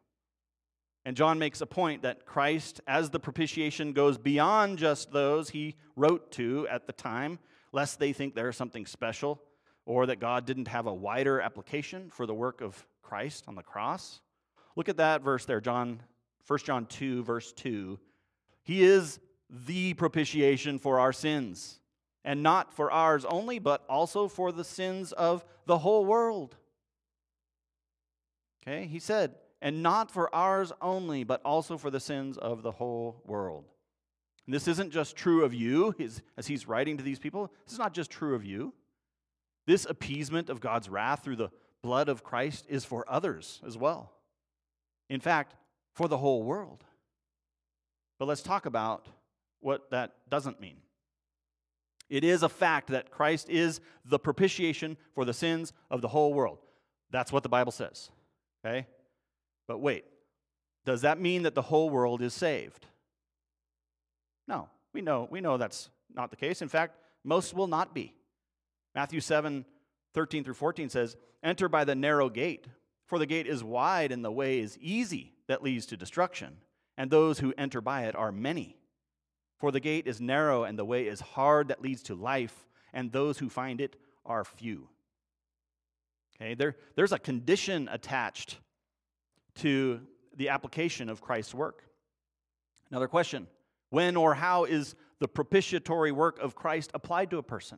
And 1.05 1.15
John 1.15 1.39
makes 1.39 1.61
a 1.61 1.65
point 1.65 2.03
that 2.03 2.25
Christ, 2.25 2.81
as 2.87 3.09
the 3.09 3.19
propitiation, 3.19 3.93
goes 3.93 4.17
beyond 4.17 4.77
just 4.77 5.11
those 5.11 5.49
he 5.49 5.75
wrote 5.95 6.31
to 6.33 6.67
at 6.69 6.85
the 6.85 6.93
time, 6.93 7.39
lest 7.71 7.99
they 7.99 8.13
think 8.13 8.35
there's 8.35 8.57
something 8.57 8.85
special 8.85 9.41
or 9.85 10.05
that 10.05 10.19
God 10.19 10.45
didn't 10.45 10.67
have 10.67 10.85
a 10.85 10.93
wider 10.93 11.41
application 11.41 12.09
for 12.09 12.25
the 12.25 12.33
work 12.33 12.61
of 12.61 12.85
Christ 13.01 13.45
on 13.47 13.55
the 13.55 13.63
cross. 13.63 14.21
Look 14.75 14.89
at 14.89 14.97
that 14.97 15.21
verse 15.21 15.45
there, 15.45 15.61
John 15.61 16.01
1 16.47 16.59
John 16.59 16.85
2 16.85 17.23
verse 17.23 17.51
2. 17.53 17.99
He 18.63 18.83
is 18.83 19.19
the 19.49 19.93
propitiation 19.95 20.79
for 20.79 20.99
our 20.99 21.11
sins, 21.11 21.79
and 22.23 22.41
not 22.41 22.73
for 22.73 22.91
ours 22.91 23.25
only, 23.25 23.59
but 23.59 23.83
also 23.89 24.27
for 24.27 24.51
the 24.51 24.63
sins 24.63 25.11
of 25.11 25.43
the 25.65 25.79
whole 25.79 26.05
world. 26.05 26.55
Okay? 28.61 28.85
He 28.85 28.99
said, 28.99 29.35
and 29.61 29.83
not 29.83 30.11
for 30.11 30.33
ours 30.33 30.71
only, 30.81 31.23
but 31.23 31.41
also 31.43 31.77
for 31.77 31.89
the 31.89 31.99
sins 31.99 32.37
of 32.37 32.63
the 32.63 32.71
whole 32.71 33.21
world. 33.25 33.65
And 34.45 34.53
this 34.53 34.67
isn't 34.67 34.91
just 34.91 35.15
true 35.15 35.43
of 35.43 35.53
you, 35.53 35.95
as 36.37 36.47
he's 36.47 36.67
writing 36.67 36.97
to 36.97 37.03
these 37.03 37.19
people. 37.19 37.51
This 37.65 37.73
is 37.73 37.79
not 37.79 37.93
just 37.93 38.09
true 38.09 38.35
of 38.35 38.43
you. 38.43 38.73
This 39.67 39.85
appeasement 39.85 40.49
of 40.49 40.59
God's 40.59 40.89
wrath 40.89 41.23
through 41.23 41.35
the 41.35 41.51
blood 41.83 42.09
of 42.09 42.23
Christ 42.23 42.65
is 42.67 42.83
for 42.83 43.05
others 43.07 43.61
as 43.65 43.77
well. 43.77 44.11
In 45.09 45.19
fact, 45.19 45.55
for 45.93 46.07
the 46.07 46.17
whole 46.17 46.43
world. 46.43 46.83
But 48.17 48.27
let's 48.27 48.41
talk 48.41 48.65
about 48.65 49.07
what 49.59 49.91
that 49.91 50.13
doesn't 50.29 50.59
mean. 50.59 50.77
It 52.09 52.23
is 52.23 52.43
a 52.43 52.49
fact 52.49 52.89
that 52.89 53.11
Christ 53.11 53.49
is 53.49 53.79
the 54.05 54.19
propitiation 54.19 54.97
for 55.13 55.23
the 55.23 55.33
sins 55.33 55.71
of 55.89 56.01
the 56.01 56.09
whole 56.09 56.33
world. 56.33 56.59
That's 57.09 57.31
what 57.31 57.43
the 57.43 57.49
Bible 57.49 57.71
says. 57.71 58.09
Okay? 58.65 58.87
But 59.67 59.79
wait, 59.79 60.05
does 60.85 61.01
that 61.01 61.19
mean 61.19 61.43
that 61.43 61.55
the 61.55 61.61
whole 61.61 61.89
world 61.89 62.21
is 62.21 62.33
saved? 62.33 62.87
No, 64.47 64.69
we 64.93 65.01
know, 65.01 65.27
we 65.29 65.41
know 65.41 65.57
that's 65.57 65.89
not 66.13 66.29
the 66.29 66.35
case. 66.35 66.61
In 66.61 66.69
fact, 66.69 66.97
most 67.23 67.53
will 67.53 67.67
not 67.67 67.93
be. 67.93 68.13
Matthew 68.95 69.21
7 69.21 69.65
13 70.13 70.43
through 70.43 70.55
14 70.55 70.89
says, 70.89 71.15
Enter 71.43 71.69
by 71.69 71.85
the 71.85 71.95
narrow 71.95 72.29
gate, 72.29 72.67
for 73.05 73.17
the 73.17 73.25
gate 73.25 73.47
is 73.47 73.63
wide 73.63 74.11
and 74.11 74.23
the 74.23 74.31
way 74.31 74.59
is 74.59 74.77
easy 74.79 75.33
that 75.47 75.63
leads 75.63 75.85
to 75.87 75.97
destruction, 75.97 76.57
and 76.97 77.09
those 77.09 77.39
who 77.39 77.53
enter 77.57 77.81
by 77.81 78.03
it 78.03 78.15
are 78.15 78.31
many. 78.31 78.77
For 79.57 79.71
the 79.71 79.79
gate 79.79 80.07
is 80.07 80.19
narrow 80.19 80.63
and 80.63 80.77
the 80.77 80.85
way 80.85 81.07
is 81.07 81.21
hard 81.21 81.69
that 81.69 81.81
leads 81.81 82.03
to 82.03 82.15
life, 82.15 82.67
and 82.93 83.11
those 83.11 83.37
who 83.37 83.49
find 83.49 83.79
it 83.79 83.95
are 84.25 84.43
few. 84.43 84.89
Okay, 86.35 86.55
there, 86.55 86.75
there's 86.95 87.11
a 87.11 87.19
condition 87.19 87.87
attached 87.91 88.57
to 89.55 90.01
the 90.35 90.49
application 90.49 91.09
of 91.09 91.21
Christ's 91.21 91.53
work. 91.53 91.83
Another 92.89 93.07
question 93.07 93.47
When 93.91 94.17
or 94.17 94.33
how 94.33 94.63
is 94.63 94.95
the 95.19 95.27
propitiatory 95.27 96.11
work 96.11 96.39
of 96.39 96.55
Christ 96.55 96.89
applied 96.93 97.29
to 97.29 97.37
a 97.37 97.43
person? 97.43 97.77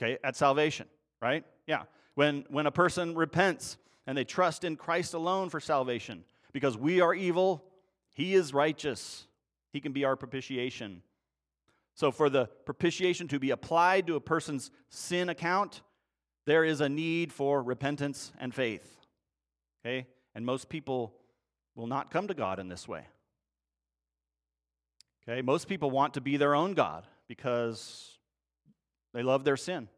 Okay, 0.00 0.18
at 0.22 0.36
salvation, 0.36 0.86
right? 1.20 1.44
Yeah. 1.66 1.82
When, 2.14 2.44
when 2.48 2.66
a 2.66 2.70
person 2.70 3.14
repents 3.14 3.78
and 4.06 4.16
they 4.16 4.24
trust 4.24 4.64
in 4.64 4.76
Christ 4.76 5.14
alone 5.14 5.48
for 5.50 5.60
salvation, 5.60 6.24
because 6.52 6.78
we 6.78 7.00
are 7.00 7.14
evil, 7.14 7.64
He 8.14 8.34
is 8.34 8.54
righteous, 8.54 9.26
He 9.72 9.80
can 9.80 9.92
be 9.92 10.04
our 10.04 10.16
propitiation. 10.16 11.02
So, 11.94 12.12
for 12.12 12.30
the 12.30 12.46
propitiation 12.64 13.26
to 13.28 13.40
be 13.40 13.50
applied 13.50 14.06
to 14.06 14.14
a 14.14 14.20
person's 14.20 14.70
sin 14.88 15.28
account, 15.28 15.82
there 16.46 16.64
is 16.64 16.80
a 16.80 16.88
need 16.88 17.32
for 17.32 17.60
repentance 17.62 18.32
and 18.38 18.54
faith. 18.54 18.97
Okay? 19.88 20.06
And 20.34 20.44
most 20.44 20.68
people 20.68 21.14
will 21.74 21.86
not 21.86 22.10
come 22.10 22.28
to 22.28 22.34
God 22.34 22.58
in 22.58 22.68
this 22.68 22.86
way. 22.86 23.06
Okay? 25.26 25.42
Most 25.42 25.68
people 25.68 25.90
want 25.90 26.14
to 26.14 26.20
be 26.20 26.36
their 26.36 26.54
own 26.54 26.74
God 26.74 27.06
because 27.26 28.18
they 29.14 29.22
love 29.22 29.44
their 29.44 29.56
sin. 29.56 29.88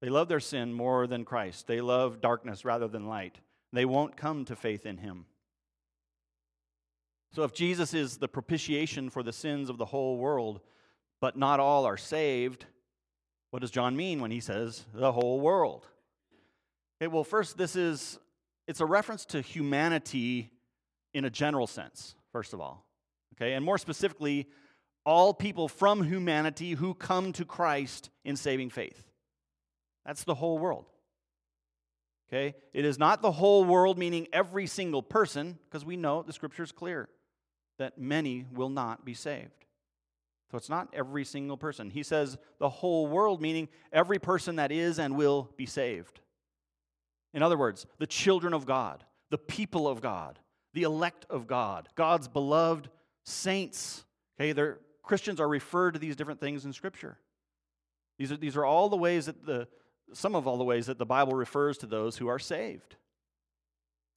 They 0.00 0.08
love 0.08 0.28
their 0.28 0.40
sin 0.40 0.72
more 0.72 1.06
than 1.06 1.24
Christ. 1.24 1.66
They 1.66 1.80
love 1.80 2.20
darkness 2.20 2.64
rather 2.64 2.88
than 2.88 3.06
light. 3.06 3.38
They 3.72 3.84
won't 3.84 4.16
come 4.16 4.44
to 4.46 4.56
faith 4.56 4.86
in 4.86 4.98
Him. 4.98 5.26
So, 7.32 7.42
if 7.42 7.52
Jesus 7.52 7.94
is 7.94 8.18
the 8.18 8.28
propitiation 8.28 9.10
for 9.10 9.22
the 9.22 9.32
sins 9.32 9.68
of 9.68 9.78
the 9.78 9.86
whole 9.86 10.18
world, 10.18 10.60
but 11.20 11.36
not 11.36 11.58
all 11.58 11.84
are 11.84 11.96
saved. 11.96 12.66
What 13.50 13.60
does 13.60 13.70
John 13.70 13.96
mean 13.96 14.20
when 14.20 14.30
he 14.30 14.40
says 14.40 14.84
the 14.92 15.10
whole 15.10 15.40
world? 15.40 15.86
Okay, 17.00 17.08
well, 17.08 17.24
first, 17.24 17.56
this 17.56 17.76
is 17.76 18.18
it's 18.66 18.80
a 18.80 18.86
reference 18.86 19.24
to 19.26 19.40
humanity 19.40 20.50
in 21.12 21.24
a 21.24 21.30
general 21.30 21.66
sense, 21.66 22.14
first 22.32 22.52
of 22.52 22.60
all. 22.60 22.84
Okay, 23.34 23.54
and 23.54 23.64
more 23.64 23.78
specifically, 23.78 24.48
all 25.04 25.34
people 25.34 25.68
from 25.68 26.02
humanity 26.02 26.72
who 26.72 26.94
come 26.94 27.32
to 27.32 27.44
Christ 27.44 28.10
in 28.24 28.36
saving 28.36 28.70
faith. 28.70 29.02
That's 30.06 30.24
the 30.24 30.34
whole 30.34 30.58
world. 30.58 30.86
Okay? 32.28 32.54
It 32.72 32.84
is 32.84 32.98
not 32.98 33.22
the 33.22 33.32
whole 33.32 33.64
world, 33.64 33.98
meaning 33.98 34.26
every 34.32 34.66
single 34.66 35.02
person, 35.02 35.58
because 35.64 35.84
we 35.84 35.96
know 35.96 36.22
the 36.22 36.32
scripture 36.32 36.62
is 36.62 36.72
clear 36.72 37.08
that 37.78 37.98
many 37.98 38.46
will 38.52 38.70
not 38.70 39.04
be 39.04 39.14
saved. 39.14 39.50
So 40.50 40.56
it's 40.56 40.70
not 40.70 40.88
every 40.92 41.24
single 41.24 41.56
person. 41.56 41.90
He 41.90 42.02
says 42.02 42.38
the 42.58 42.68
whole 42.68 43.06
world, 43.06 43.42
meaning 43.42 43.68
every 43.92 44.18
person 44.18 44.56
that 44.56 44.70
is 44.70 44.98
and 44.98 45.16
will 45.16 45.50
be 45.56 45.66
saved. 45.66 46.20
In 47.34 47.42
other 47.42 47.58
words, 47.58 47.84
the 47.98 48.06
children 48.06 48.54
of 48.54 48.64
God, 48.64 49.04
the 49.30 49.38
people 49.38 49.88
of 49.88 50.00
God, 50.00 50.38
the 50.72 50.84
elect 50.84 51.26
of 51.28 51.46
God, 51.46 51.88
God's 51.96 52.28
beloved 52.28 52.88
saints. 53.24 54.04
Okay, 54.40 54.52
they're, 54.52 54.78
Christians 55.02 55.40
are 55.40 55.48
referred 55.48 55.94
to 55.94 56.00
these 56.00 56.16
different 56.16 56.40
things 56.40 56.64
in 56.64 56.72
Scripture. 56.72 57.18
These 58.18 58.32
are, 58.32 58.36
these 58.36 58.56
are 58.56 58.64
all 58.64 58.88
the 58.88 58.96
ways 58.96 59.26
that 59.26 59.44
the, 59.44 59.66
some 60.12 60.36
of 60.36 60.46
all 60.46 60.56
the 60.56 60.64
ways 60.64 60.86
that 60.86 60.98
the 60.98 61.04
Bible 61.06 61.34
refers 61.34 61.76
to 61.78 61.86
those 61.86 62.16
who 62.16 62.28
are 62.28 62.38
saved. 62.38 62.96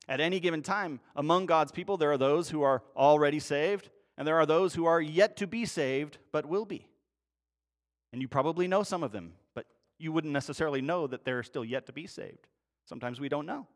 At 0.08 0.22
any 0.22 0.40
given 0.40 0.62
time, 0.62 1.00
among 1.16 1.48
God's 1.48 1.72
people, 1.72 1.98
there 1.98 2.12
are 2.12 2.18
those 2.18 2.50
who 2.50 2.62
are 2.62 2.84
already 2.96 3.40
saved, 3.40 3.90
and 4.18 4.28
there 4.28 4.38
are 4.38 4.46
those 4.46 4.76
who 4.76 4.86
are 4.86 5.02
yet 5.02 5.36
to 5.38 5.48
be 5.48 5.66
saved, 5.66 6.20
but 6.32 6.46
will 6.46 6.66
be. 6.66 6.88
And 8.14 8.22
you 8.22 8.28
probably 8.28 8.68
know 8.68 8.84
some 8.84 9.04
of 9.04 9.12
them, 9.12 9.34
but 9.54 9.66
you 9.98 10.12
wouldn't 10.12 10.34
necessarily 10.34 10.82
know 10.82 11.08
that 11.08 11.26
they're 11.26 11.44
still 11.44 11.66
yet 11.66 11.88
to 11.88 11.94
be 11.94 12.08
saved. 12.08 12.48
Sometimes 12.88 13.20
we 13.20 13.30
don't 13.30 13.46
know. 13.46 13.68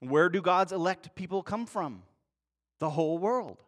Where 0.00 0.28
do 0.28 0.40
God's 0.40 0.72
elect 0.72 1.14
people 1.14 1.42
come 1.42 1.66
from? 1.66 2.02
The 2.78 2.90
whole 2.90 3.18
world. 3.18 3.62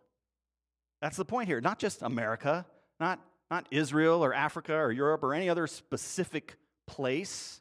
That's 1.01 1.17
the 1.17 1.25
point 1.25 1.49
here. 1.49 1.61
Not 1.61 1.79
just 1.79 2.03
America, 2.03 2.67
not, 2.99 3.21
not 3.51 3.67
Israel 3.71 4.25
or 4.25 4.35
Africa 4.35 4.75
or 4.75 4.93
Europe 4.93 5.23
or 5.23 5.35
any 5.35 5.49
other 5.49 5.67
specific 5.67 6.57
place. 6.87 7.61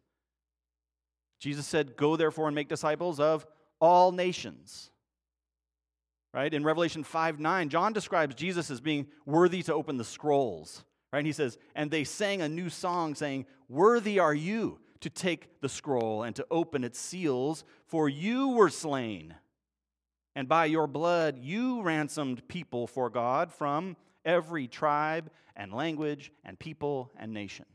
Jesus 1.39 1.65
said, 1.67 1.95
Go 1.95 2.15
therefore 2.15 2.47
and 2.47 2.55
make 2.55 2.69
disciples 2.69 3.19
of 3.19 3.45
all 3.79 4.11
nations 4.11 4.89
right? 6.35 6.53
In 6.53 6.65
Revelation 6.65 7.03
5 7.03 7.39
9, 7.39 7.69
John 7.69 7.93
describes 7.93 8.35
Jesus 8.35 8.69
as 8.69 8.81
being 8.81 9.07
worthy 9.25 9.63
to 9.63 9.73
open 9.73 9.97
the 9.97 10.03
scrolls, 10.03 10.83
Right? 11.11 11.19
And 11.19 11.27
he 11.27 11.33
says, 11.33 11.57
and 11.75 11.89
they 11.89 12.03
sang 12.03 12.41
a 12.41 12.49
new 12.49 12.69
song 12.69 13.15
saying, 13.15 13.45
Worthy 13.69 14.19
are 14.19 14.33
you 14.33 14.79
to 15.05 15.09
take 15.11 15.61
the 15.61 15.69
scroll 15.69 16.23
and 16.23 16.35
to 16.35 16.47
open 16.49 16.83
its 16.83 16.97
seals, 16.97 17.63
for 17.85 18.09
you 18.09 18.49
were 18.49 18.71
slain. 18.71 19.35
And 20.35 20.49
by 20.49 20.65
your 20.65 20.87
blood 20.87 21.37
you 21.37 21.83
ransomed 21.83 22.47
people 22.47 22.87
for 22.87 23.11
God 23.11 23.53
from 23.53 23.97
every 24.25 24.67
tribe 24.67 25.29
and 25.55 25.71
language 25.71 26.31
and 26.43 26.57
people 26.57 27.11
and 27.19 27.31
nation. 27.31 27.67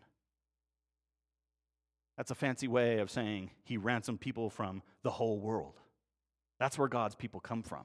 That's 2.17 2.33
a 2.33 2.35
fancy 2.35 2.67
way 2.67 2.99
of 2.99 3.13
saying 3.13 3.53
he 3.63 3.77
ransomed 3.77 4.21
people 4.21 4.51
from 4.51 4.83
the 5.05 5.13
whole 5.13 5.39
world. 5.39 5.79
That's 6.59 6.77
where 6.77 6.89
God's 6.89 7.15
people 7.15 7.39
come 7.39 7.63
from, 7.63 7.85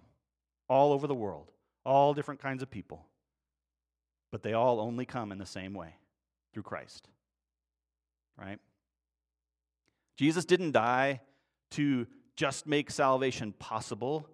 all 0.67 0.91
over 0.91 1.05
the 1.05 1.13
world, 1.13 1.51
all 1.85 2.15
different 2.15 2.41
kinds 2.41 2.63
of 2.63 2.71
people. 2.71 3.05
But 4.31 4.41
they 4.41 4.53
all 4.53 4.79
only 4.79 5.05
come 5.05 5.31
in 5.31 5.37
the 5.37 5.45
same 5.45 5.75
way 5.75 5.97
through 6.51 6.63
Christ. 6.63 7.07
Right? 8.37 8.59
Jesus 10.17 10.45
didn't 10.45 10.71
die 10.71 11.21
to 11.71 12.07
just 12.35 12.67
make 12.67 12.91
salvation 12.91 13.53
possible. 13.53 14.27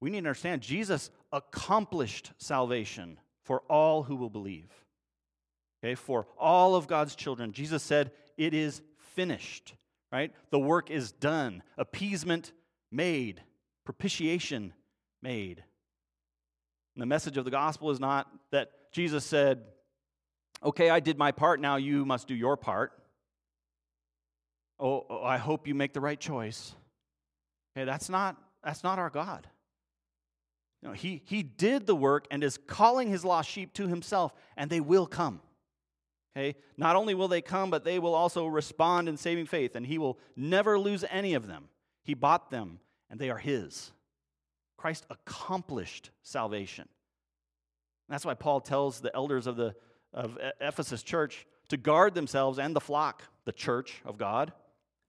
We 0.00 0.10
need 0.10 0.22
to 0.22 0.28
understand 0.28 0.62
Jesus 0.62 1.10
accomplished 1.32 2.32
salvation 2.38 3.18
for 3.44 3.60
all 3.68 4.02
who 4.02 4.16
will 4.16 4.30
believe. 4.30 4.70
Okay, 5.82 5.94
for 5.94 6.26
all 6.38 6.74
of 6.74 6.86
God's 6.86 7.14
children. 7.14 7.52
Jesus 7.52 7.82
said, 7.82 8.12
It 8.36 8.52
is 8.52 8.82
finished, 9.14 9.74
right? 10.12 10.32
The 10.50 10.58
work 10.58 10.90
is 10.90 11.12
done, 11.12 11.62
appeasement 11.78 12.52
made, 12.90 13.42
propitiation 13.84 14.74
made. 15.22 15.62
And 16.94 17.02
the 17.02 17.06
message 17.06 17.36
of 17.36 17.44
the 17.44 17.50
gospel 17.50 17.90
is 17.90 18.00
not 18.00 18.30
that 18.50 18.70
Jesus 18.92 19.24
said, 19.24 19.62
Okay, 20.62 20.90
I 20.90 21.00
did 21.00 21.16
my 21.16 21.32
part, 21.32 21.60
now 21.60 21.76
you 21.76 22.04
must 22.04 22.28
do 22.28 22.34
your 22.34 22.56
part. 22.56 22.92
Oh, 24.80 25.06
oh 25.08 25.22
I 25.22 25.36
hope 25.36 25.66
you 25.66 25.74
make 25.74 25.92
the 25.92 26.00
right 26.00 26.18
choice. 26.18 26.74
Okay, 27.76 27.84
that's 27.84 28.08
not, 28.08 28.36
that's 28.64 28.82
not 28.82 28.98
our 28.98 29.10
God. 29.10 29.46
No, 30.82 30.92
he, 30.92 31.22
he 31.26 31.42
did 31.42 31.86
the 31.86 31.94
work 31.94 32.26
and 32.30 32.42
is 32.42 32.58
calling 32.66 33.08
his 33.08 33.24
lost 33.24 33.50
sheep 33.50 33.74
to 33.74 33.86
himself, 33.86 34.32
and 34.56 34.70
they 34.70 34.80
will 34.80 35.06
come. 35.06 35.40
Okay? 36.34 36.56
Not 36.76 36.96
only 36.96 37.14
will 37.14 37.28
they 37.28 37.42
come, 37.42 37.70
but 37.70 37.84
they 37.84 37.98
will 37.98 38.14
also 38.14 38.46
respond 38.46 39.08
in 39.08 39.16
saving 39.16 39.46
faith, 39.46 39.76
and 39.76 39.86
he 39.86 39.98
will 39.98 40.18
never 40.36 40.78
lose 40.78 41.04
any 41.10 41.34
of 41.34 41.46
them. 41.46 41.68
He 42.02 42.14
bought 42.14 42.50
them, 42.50 42.80
and 43.10 43.20
they 43.20 43.28
are 43.28 43.38
his. 43.38 43.92
Christ 44.78 45.04
accomplished 45.10 46.10
salvation. 46.22 46.88
That's 48.08 48.24
why 48.24 48.34
Paul 48.34 48.60
tells 48.60 49.00
the 49.00 49.14
elders 49.14 49.46
of 49.46 49.56
the 49.56 49.74
of 50.12 50.38
Ephesus 50.60 51.02
church 51.02 51.46
to 51.68 51.76
guard 51.76 52.14
themselves 52.14 52.58
and 52.58 52.74
the 52.74 52.80
flock, 52.80 53.22
the 53.44 53.52
church 53.52 54.00
of 54.04 54.18
God. 54.18 54.52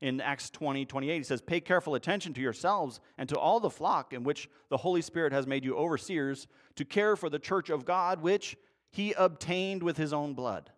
In 0.02 0.20
Acts 0.20 0.50
20, 0.50 0.86
28, 0.86 1.18
he 1.18 1.24
says, 1.24 1.42
Pay 1.42 1.62
careful 1.62 1.94
attention 1.94 2.34
to 2.34 2.42
yourselves 2.42 3.00
and 3.20 3.30
to 3.30 3.38
all 3.38 3.60
the 3.60 3.70
flock 3.70 4.14
in 4.14 4.24
which 4.24 4.50
the 4.70 4.78
Holy 4.78 5.02
Spirit 5.02 5.32
has 5.32 5.46
made 5.46 5.64
you 5.64 5.78
overseers 5.78 6.48
to 6.76 6.84
care 6.84 7.16
for 7.16 7.30
the 7.30 7.38
church 7.38 7.70
of 7.70 7.86
God, 7.86 8.22
which 8.22 8.58
he 8.90 9.14
obtained 9.14 9.84
with 9.84 9.98
his 9.98 10.12
own 10.12 10.34
blood. 10.34 10.72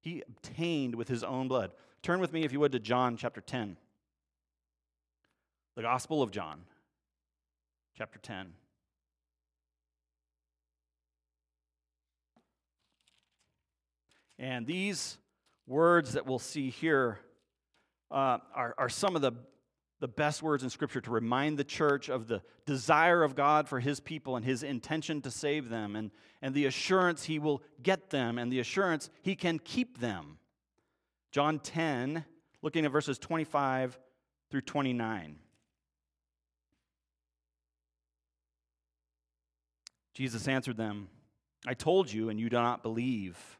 He 0.00 0.22
obtained 0.26 0.94
with 0.94 1.08
his 1.08 1.22
own 1.22 1.48
blood. 1.48 1.72
Turn 2.02 2.18
with 2.18 2.32
me, 2.32 2.44
if 2.44 2.52
you 2.52 2.60
would, 2.60 2.72
to 2.72 2.78
John 2.78 3.18
chapter 3.18 3.42
10. 3.42 3.76
The 5.76 5.82
Gospel 5.82 6.22
of 6.22 6.30
John, 6.30 6.62
chapter 7.96 8.18
10. 8.18 8.54
And 14.38 14.66
these 14.66 15.18
words 15.70 16.14
that 16.14 16.26
we'll 16.26 16.40
see 16.40 16.68
here 16.68 17.20
uh, 18.10 18.38
are, 18.54 18.74
are 18.76 18.88
some 18.88 19.14
of 19.14 19.22
the 19.22 19.32
the 20.00 20.08
best 20.08 20.42
words 20.42 20.62
in 20.62 20.70
Scripture 20.70 21.02
to 21.02 21.10
remind 21.10 21.58
the 21.58 21.64
church 21.64 22.08
of 22.08 22.26
the 22.26 22.40
desire 22.64 23.22
of 23.22 23.34
God 23.34 23.68
for 23.68 23.80
His 23.80 24.00
people 24.00 24.34
and 24.34 24.44
His 24.44 24.62
intention 24.62 25.20
to 25.22 25.30
save 25.30 25.68
them, 25.68 25.94
and, 25.94 26.10
and 26.40 26.54
the 26.54 26.64
assurance 26.64 27.24
He 27.24 27.38
will 27.38 27.62
get 27.82 28.08
them, 28.08 28.38
and 28.38 28.50
the 28.50 28.60
assurance 28.60 29.10
He 29.22 29.36
can 29.36 29.58
keep 29.58 30.00
them. 30.00 30.38
John 31.32 31.58
10, 31.58 32.24
looking 32.62 32.86
at 32.86 32.92
verses 32.92 33.18
25 33.18 33.98
through 34.50 34.62
29. 34.62 35.36
Jesus 40.14 40.48
answered 40.48 40.78
them, 40.78 41.08
I 41.66 41.74
told 41.74 42.10
you, 42.10 42.30
and 42.30 42.40
you 42.40 42.48
do 42.48 42.56
not 42.56 42.82
believe. 42.82 43.59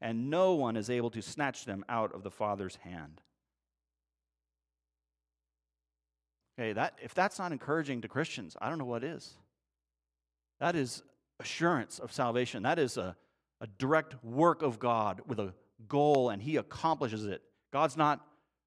and 0.00 0.30
no 0.30 0.54
one 0.54 0.76
is 0.76 0.88
able 0.88 1.10
to 1.10 1.22
snatch 1.22 1.64
them 1.64 1.84
out 1.88 2.14
of 2.14 2.22
the 2.22 2.30
Father's 2.30 2.76
hand. 2.76 3.20
Okay, 6.58 6.72
that, 6.72 6.98
if 7.02 7.14
that's 7.14 7.38
not 7.38 7.52
encouraging 7.52 8.02
to 8.02 8.08
Christians, 8.08 8.56
I 8.60 8.68
don't 8.68 8.78
know 8.78 8.84
what 8.84 9.04
is. 9.04 9.34
That 10.58 10.76
is 10.76 11.02
assurance 11.38 11.98
of 11.98 12.12
salvation. 12.12 12.62
That 12.62 12.78
is 12.78 12.96
a, 12.96 13.16
a 13.60 13.66
direct 13.78 14.22
work 14.22 14.62
of 14.62 14.78
God 14.78 15.22
with 15.26 15.38
a 15.38 15.54
goal, 15.88 16.30
and 16.30 16.42
He 16.42 16.56
accomplishes 16.56 17.24
it. 17.24 17.42
God's 17.72 17.96
not 17.96 18.20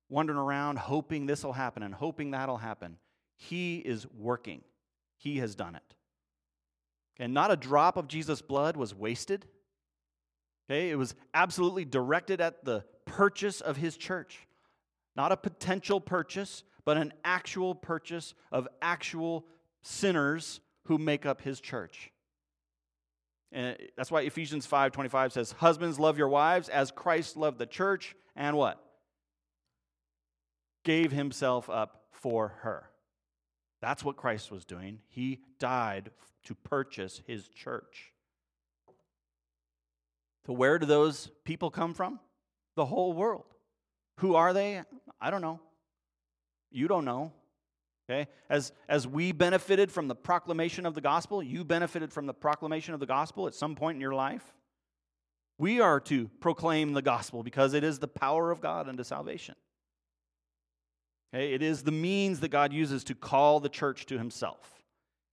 wandering 0.10 0.40
around 0.40 0.80
hoping 0.80 1.26
this 1.26 1.44
will 1.44 1.54
happen 1.54 1.84
and 1.84 1.94
hoping 1.94 2.32
that'll 2.32 2.58
happen. 2.58 2.98
He 3.36 3.78
is 3.78 4.08
working, 4.18 4.62
He 5.18 5.38
has 5.38 5.56
done 5.56 5.76
it. 5.76 5.96
And 7.18 7.34
not 7.34 7.52
a 7.52 7.56
drop 7.56 7.96
of 7.96 8.08
Jesus' 8.08 8.42
blood 8.42 8.76
was 8.76 8.96
wasted. 8.96 9.46
Okay, 10.70 10.90
it 10.90 10.96
was 10.96 11.16
absolutely 11.34 11.86
directed 11.86 12.40
at 12.42 12.64
the 12.64 12.86
purchase 13.06 13.62
of 13.62 13.78
His 13.78 13.98
church, 13.98 14.48
not 15.16 15.32
a 15.32 15.38
potential 15.38 16.00
purchase, 16.00 16.64
but 16.86 16.98
an 16.98 17.14
actual 17.24 17.76
purchase 17.76 18.34
of 18.52 18.68
actual 18.82 19.46
sinners 19.82 20.60
who 20.86 20.98
make 20.98 21.26
up 21.26 21.42
his 21.42 21.60
church. 21.60 22.12
And 23.52 23.78
that's 23.96 24.12
why 24.12 24.22
Ephesians 24.22 24.66
5:25 24.66 25.32
says, 25.32 25.52
"Husbands 25.54 26.00
love 26.00 26.18
your 26.18 26.28
wives 26.28 26.70
as 26.70 26.92
Christ 26.92 27.38
loved 27.38 27.60
the 27.60 27.68
church 27.68 28.16
and 28.36 28.58
what? 28.58 28.84
Gave 30.84 31.12
himself 31.12 31.70
up 31.70 32.08
for 32.12 32.50
her." 32.64 32.92
That's 33.80 34.04
what 34.04 34.18
Christ 34.18 34.50
was 34.50 34.66
doing. 34.66 35.02
He 35.08 35.44
died 35.60 36.12
to 36.44 36.56
purchase 36.56 37.20
his 37.20 37.48
church. 37.50 38.13
So 40.46 40.54
where 40.54 40.78
do 40.78 40.86
those 40.86 41.32
people 41.46 41.70
come 41.70 41.94
from? 41.94 42.20
The 42.76 42.86
whole 42.86 43.14
world. 43.14 43.46
Who 44.20 44.36
are 44.36 44.54
they? 44.54 44.82
I 45.22 45.32
don't 45.32 45.42
know. 45.42 45.60
You 46.72 46.88
don't 46.88 47.06
know. 47.06 47.32
Okay? 48.10 48.28
As, 48.50 48.74
as 48.90 49.08
we 49.08 49.32
benefited 49.32 49.92
from 49.92 50.08
the 50.08 50.16
proclamation 50.16 50.86
of 50.86 50.94
the 50.94 51.02
gospel, 51.02 51.42
you 51.42 51.64
benefited 51.64 52.12
from 52.12 52.26
the 52.26 52.34
proclamation 52.34 52.94
of 52.94 53.00
the 53.00 53.06
gospel 53.06 53.48
at 53.48 53.56
some 53.56 53.76
point 53.76 53.96
in 53.96 54.02
your 54.02 54.14
life. 54.14 54.54
We 55.58 55.80
are 55.80 56.00
to 56.02 56.30
proclaim 56.40 56.94
the 56.94 57.02
gospel 57.02 57.44
because 57.44 57.74
it 57.74 57.84
is 57.84 58.00
the 58.00 58.08
power 58.08 58.52
of 58.52 58.60
God 58.60 58.90
unto 58.90 59.04
salvation. 59.04 59.56
Okay? 61.34 61.54
It 61.54 61.62
is 61.62 61.84
the 61.84 61.92
means 61.92 62.42
that 62.42 62.50
God 62.50 62.74
uses 62.74 63.04
to 63.06 63.16
call 63.16 63.60
the 63.60 63.70
church 63.70 64.06
to 64.08 64.18
himself. 64.18 64.84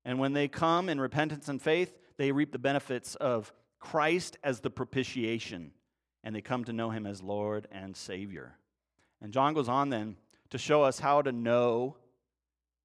And 0.04 0.18
when 0.18 0.32
they 0.32 0.46
come 0.46 0.88
in 0.88 1.00
repentance 1.00 1.48
and 1.48 1.60
faith, 1.60 1.98
they 2.16 2.32
reap 2.32 2.52
the 2.52 2.58
benefits 2.58 3.16
of 3.16 3.52
Christ 3.80 4.38
as 4.44 4.60
the 4.60 4.70
propitiation, 4.70 5.72
and 6.22 6.34
they 6.34 6.42
come 6.42 6.64
to 6.64 6.72
know 6.72 6.90
him 6.90 7.06
as 7.06 7.22
Lord 7.22 7.66
and 7.72 7.96
Savior. 7.96 8.56
And 9.20 9.32
John 9.32 9.54
goes 9.54 9.68
on 9.68 9.88
then 9.90 10.16
to 10.50 10.58
show 10.58 10.82
us 10.82 11.00
how 11.00 11.22
to 11.22 11.32
know 11.32 11.96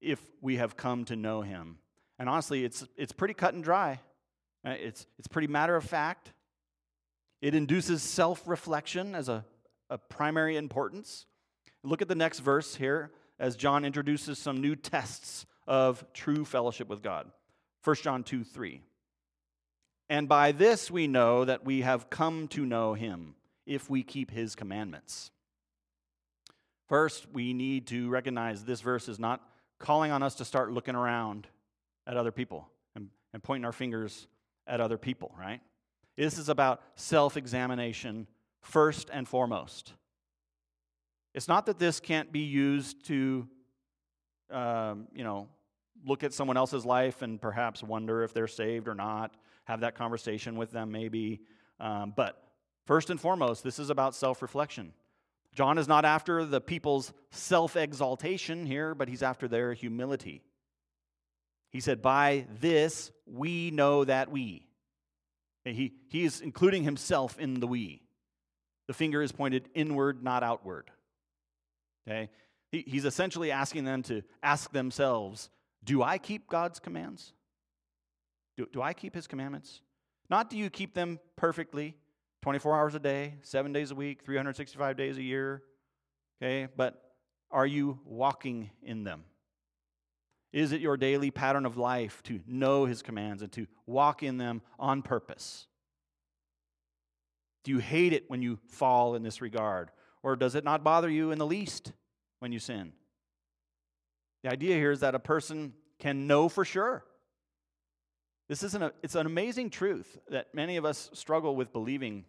if 0.00 0.20
we 0.40 0.56
have 0.56 0.76
come 0.76 1.04
to 1.06 1.16
know 1.16 1.42
him. 1.42 1.78
And 2.18 2.28
honestly, 2.28 2.64
it's, 2.64 2.86
it's 2.96 3.12
pretty 3.12 3.34
cut 3.34 3.54
and 3.54 3.62
dry. 3.62 4.00
Uh, 4.64 4.70
it's, 4.70 5.06
it's 5.18 5.28
pretty 5.28 5.48
matter 5.48 5.76
of 5.76 5.84
fact. 5.84 6.32
It 7.40 7.54
induces 7.54 8.02
self 8.02 8.42
reflection 8.46 9.14
as 9.14 9.28
a, 9.28 9.44
a 9.90 9.98
primary 9.98 10.56
importance. 10.56 11.26
Look 11.82 12.02
at 12.02 12.08
the 12.08 12.14
next 12.14 12.40
verse 12.40 12.74
here 12.74 13.12
as 13.38 13.56
John 13.56 13.84
introduces 13.84 14.38
some 14.38 14.60
new 14.60 14.74
tests 14.74 15.46
of 15.66 16.04
true 16.12 16.44
fellowship 16.44 16.88
with 16.88 17.02
God. 17.02 17.30
1 17.84 17.96
John 17.96 18.24
2 18.24 18.44
3. 18.44 18.80
And 20.08 20.28
by 20.28 20.52
this 20.52 20.90
we 20.90 21.06
know 21.06 21.44
that 21.44 21.64
we 21.64 21.82
have 21.82 22.10
come 22.10 22.48
to 22.48 22.64
know 22.64 22.94
him, 22.94 23.34
if 23.66 23.90
we 23.90 24.02
keep 24.02 24.30
his 24.30 24.54
commandments. 24.54 25.30
First, 26.88 27.26
we 27.32 27.52
need 27.52 27.88
to 27.88 28.08
recognize 28.08 28.64
this 28.64 28.80
verse 28.80 29.08
is 29.08 29.18
not 29.18 29.42
calling 29.78 30.12
on 30.12 30.22
us 30.22 30.36
to 30.36 30.44
start 30.44 30.70
looking 30.70 30.94
around 30.94 31.48
at 32.06 32.16
other 32.16 32.30
people 32.30 32.68
and, 32.94 33.08
and 33.34 33.42
pointing 33.42 33.64
our 33.64 33.72
fingers 33.72 34.28
at 34.66 34.80
other 34.80 34.96
people, 34.96 35.34
right? 35.38 35.60
This 36.16 36.38
is 36.38 36.48
about 36.48 36.80
self 36.94 37.36
examination 37.36 38.28
first 38.60 39.10
and 39.12 39.26
foremost. 39.28 39.92
It's 41.34 41.48
not 41.48 41.66
that 41.66 41.78
this 41.78 42.00
can't 42.00 42.32
be 42.32 42.40
used 42.40 43.04
to, 43.06 43.46
um, 44.50 45.08
you 45.12 45.24
know, 45.24 45.48
look 46.04 46.22
at 46.24 46.32
someone 46.32 46.56
else's 46.56 46.86
life 46.86 47.20
and 47.20 47.40
perhaps 47.40 47.82
wonder 47.82 48.22
if 48.22 48.32
they're 48.32 48.46
saved 48.46 48.88
or 48.88 48.94
not, 48.94 49.34
have 49.66 49.80
that 49.80 49.94
conversation 49.94 50.56
with 50.56 50.70
them 50.70 50.90
maybe. 50.90 51.40
Um, 51.78 52.12
but 52.16 52.42
first 52.86 53.10
and 53.10 53.20
foremost, 53.20 53.62
this 53.62 53.78
is 53.78 53.90
about 53.90 54.14
self 54.14 54.42
reflection. 54.42 54.92
John 55.54 55.78
is 55.78 55.88
not 55.88 56.04
after 56.04 56.44
the 56.44 56.60
people's 56.60 57.12
self 57.30 57.76
exaltation 57.76 58.66
here, 58.66 58.94
but 58.94 59.08
he's 59.08 59.22
after 59.22 59.48
their 59.48 59.72
humility. 59.74 60.42
He 61.70 61.80
said, 61.80 62.02
By 62.02 62.46
this 62.60 63.10
we 63.26 63.70
know 63.70 64.04
that 64.04 64.30
we. 64.30 64.66
He, 65.64 65.94
he 66.08 66.24
is 66.24 66.40
including 66.40 66.84
himself 66.84 67.38
in 67.38 67.58
the 67.58 67.66
we. 67.66 68.02
The 68.86 68.94
finger 68.94 69.20
is 69.20 69.32
pointed 69.32 69.68
inward, 69.74 70.22
not 70.22 70.42
outward. 70.44 70.90
Okay? 72.06 72.30
He, 72.70 72.84
he's 72.86 73.04
essentially 73.04 73.50
asking 73.50 73.84
them 73.84 74.02
to 74.04 74.22
ask 74.42 74.70
themselves 74.72 75.50
Do 75.82 76.02
I 76.02 76.18
keep 76.18 76.48
God's 76.48 76.78
commands? 76.78 77.32
Do, 78.56 78.66
do 78.72 78.82
I 78.82 78.92
keep 78.92 79.14
his 79.14 79.26
commandments? 79.26 79.80
Not 80.28 80.50
do 80.50 80.56
you 80.56 80.70
keep 80.70 80.94
them 80.94 81.20
perfectly, 81.36 81.96
24 82.42 82.76
hours 82.76 82.94
a 82.94 82.98
day, 82.98 83.34
seven 83.42 83.72
days 83.72 83.90
a 83.90 83.94
week, 83.94 84.24
365 84.24 84.96
days 84.96 85.18
a 85.18 85.22
year, 85.22 85.62
okay? 86.42 86.68
But 86.76 87.00
are 87.50 87.66
you 87.66 88.00
walking 88.04 88.70
in 88.82 89.04
them? 89.04 89.24
Is 90.52 90.72
it 90.72 90.80
your 90.80 90.96
daily 90.96 91.30
pattern 91.30 91.66
of 91.66 91.76
life 91.76 92.22
to 92.24 92.40
know 92.46 92.86
his 92.86 93.02
commands 93.02 93.42
and 93.42 93.52
to 93.52 93.66
walk 93.84 94.22
in 94.22 94.38
them 94.38 94.62
on 94.78 95.02
purpose? 95.02 95.66
Do 97.62 97.72
you 97.72 97.78
hate 97.78 98.12
it 98.12 98.24
when 98.28 98.42
you 98.42 98.58
fall 98.68 99.16
in 99.16 99.22
this 99.22 99.40
regard? 99.40 99.90
Or 100.22 100.34
does 100.34 100.54
it 100.54 100.64
not 100.64 100.82
bother 100.82 101.10
you 101.10 101.30
in 101.30 101.38
the 101.38 101.46
least 101.46 101.92
when 102.38 102.52
you 102.52 102.58
sin? 102.58 102.92
The 104.42 104.50
idea 104.50 104.76
here 104.76 104.92
is 104.92 105.00
that 105.00 105.14
a 105.14 105.20
person 105.20 105.74
can 105.98 106.26
know 106.26 106.48
for 106.48 106.64
sure 106.64 107.04
this 108.48 108.62
is 108.62 108.74
an, 108.74 108.90
it's 109.02 109.14
an 109.14 109.26
amazing 109.26 109.70
truth 109.70 110.18
that 110.28 110.54
many 110.54 110.76
of 110.76 110.84
us 110.84 111.10
struggle 111.14 111.56
with 111.56 111.72
believing 111.72 112.24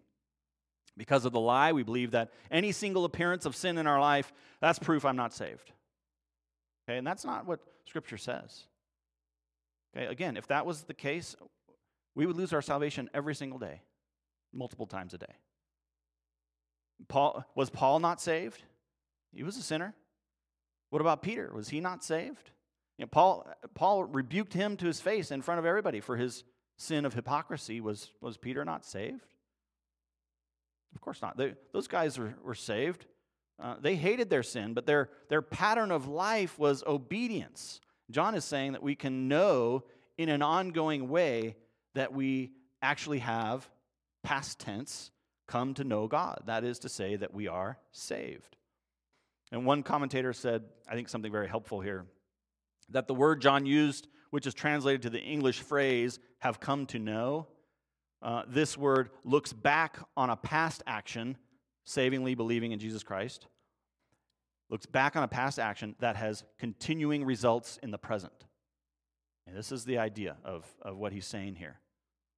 because 0.98 1.26
of 1.26 1.32
the 1.32 1.40
lie. 1.40 1.74
We 1.74 1.84
believe 1.84 2.12
that 2.12 2.32
any 2.50 2.72
single 2.72 3.06
appearance 3.06 3.46
of 3.46 3.56
sin 3.56 3.78
in 3.78 3.86
our 3.86 4.00
life, 4.00 4.34
that's 4.60 4.80
proof 4.80 5.06
I'm 5.06 5.16
not 5.16 5.34
saved. 5.34 5.72
Okay, 6.90 6.98
and 6.98 7.06
that's 7.06 7.24
not 7.24 7.46
what 7.46 7.60
Scripture 7.86 8.18
says. 8.18 8.64
Okay, 9.96 10.08
again, 10.08 10.38
if 10.38 10.48
that 10.48 10.66
was 10.66 10.84
the 10.84 10.94
case, 10.94 11.36
we 12.16 12.26
would 12.26 12.36
lose 12.36 12.52
our 12.52 12.62
salvation 12.62 13.10
every 13.14 13.36
single 13.36 13.60
day, 13.60 13.82
multiple 14.54 14.88
times 14.88 15.14
a 15.14 15.18
day. 15.18 15.36
Paul, 17.08 17.46
was 17.56 17.70
Paul 17.70 18.00
not 18.00 18.20
saved? 18.20 18.64
He 19.32 19.44
was 19.44 19.58
a 19.58 19.62
sinner. 19.62 19.94
What 20.90 21.02
about 21.02 21.22
Peter? 21.22 21.52
Was 21.54 21.70
he 21.70 21.80
not 21.80 22.04
saved? 22.04 22.50
You 22.98 23.06
know, 23.06 23.10
Paul, 23.10 23.48
Paul 23.76 24.06
rebuked 24.06 24.54
him 24.54 24.76
to 24.78 24.86
his 24.86 25.00
face 25.00 25.32
in 25.32 25.42
front 25.42 25.60
of 25.60 25.66
everybody 25.66 26.00
for 26.00 26.18
his 26.18 26.44
sin 26.78 27.06
of 27.06 27.14
hypocrisy. 27.14 27.80
Was, 27.80 28.12
was 28.22 28.38
Peter 28.38 28.66
not 28.66 28.86
saved? 28.86 29.22
Of 30.96 31.02
course 31.02 31.22
not. 31.22 31.38
They, 31.38 31.54
those 31.74 31.88
guys 31.88 32.18
were, 32.18 32.34
were 32.44 32.56
saved. 32.56 33.06
Uh, 33.62 33.76
they 33.80 33.96
hated 33.96 34.30
their 34.30 34.44
sin, 34.44 34.74
but 34.74 34.86
their, 34.86 35.10
their 35.30 35.42
pattern 35.42 35.92
of 35.92 36.08
life 36.08 36.58
was 36.58 36.84
obedience. 36.86 37.82
John 38.10 38.36
is 38.36 38.46
saying 38.46 38.74
that 38.74 38.84
we 38.84 38.96
can 38.96 39.28
know 39.28 39.84
in 40.18 40.30
an 40.30 40.42
ongoing 40.42 41.10
way 41.10 41.56
that 41.94 42.14
we 42.14 42.52
actually 42.82 43.20
have, 43.20 43.68
past 44.24 44.60
tense, 44.60 45.12
come 45.48 45.74
to 45.76 45.84
know 45.84 46.08
God. 46.08 46.44
That 46.46 46.64
is 46.64 46.80
to 46.80 46.90
say, 46.90 47.16
that 47.16 47.34
we 47.34 47.48
are 47.48 47.78
saved. 47.92 48.56
And 49.52 49.66
one 49.66 49.84
commentator 49.84 50.34
said, 50.34 50.64
I 50.88 50.96
think 50.96 51.10
something 51.10 51.32
very 51.32 51.48
helpful 51.48 51.80
here 51.80 52.06
that 52.90 53.08
the 53.08 53.14
word 53.14 53.42
John 53.42 53.66
used, 53.66 54.08
which 54.30 54.48
is 54.48 54.54
translated 54.54 55.02
to 55.04 55.10
the 55.10 55.20
English 55.20 55.62
phrase, 55.62 56.20
have 56.40 56.60
come 56.60 56.86
to 56.88 57.00
know, 57.00 57.48
uh, 58.22 58.44
this 58.48 58.78
word 58.78 59.10
looks 59.24 59.54
back 59.54 59.98
on 60.16 60.30
a 60.30 60.36
past 60.36 60.84
action, 60.88 61.38
savingly 61.86 62.36
believing 62.36 62.72
in 62.72 62.80
Jesus 62.80 63.04
Christ, 63.04 63.48
looks 64.70 64.86
back 64.86 65.16
on 65.16 65.24
a 65.24 65.28
past 65.28 65.60
action 65.60 65.96
that 66.00 66.16
has 66.16 66.44
continuing 66.58 67.24
results 67.24 67.80
in 67.82 67.92
the 67.92 67.98
present. 67.98 68.46
And 69.46 69.56
this 69.56 69.72
is 69.72 69.86
the 69.86 69.98
idea 69.98 70.36
of, 70.44 70.66
of 70.82 70.98
what 70.98 71.14
he's 71.14 71.26
saying 71.26 71.56
here 71.56 71.80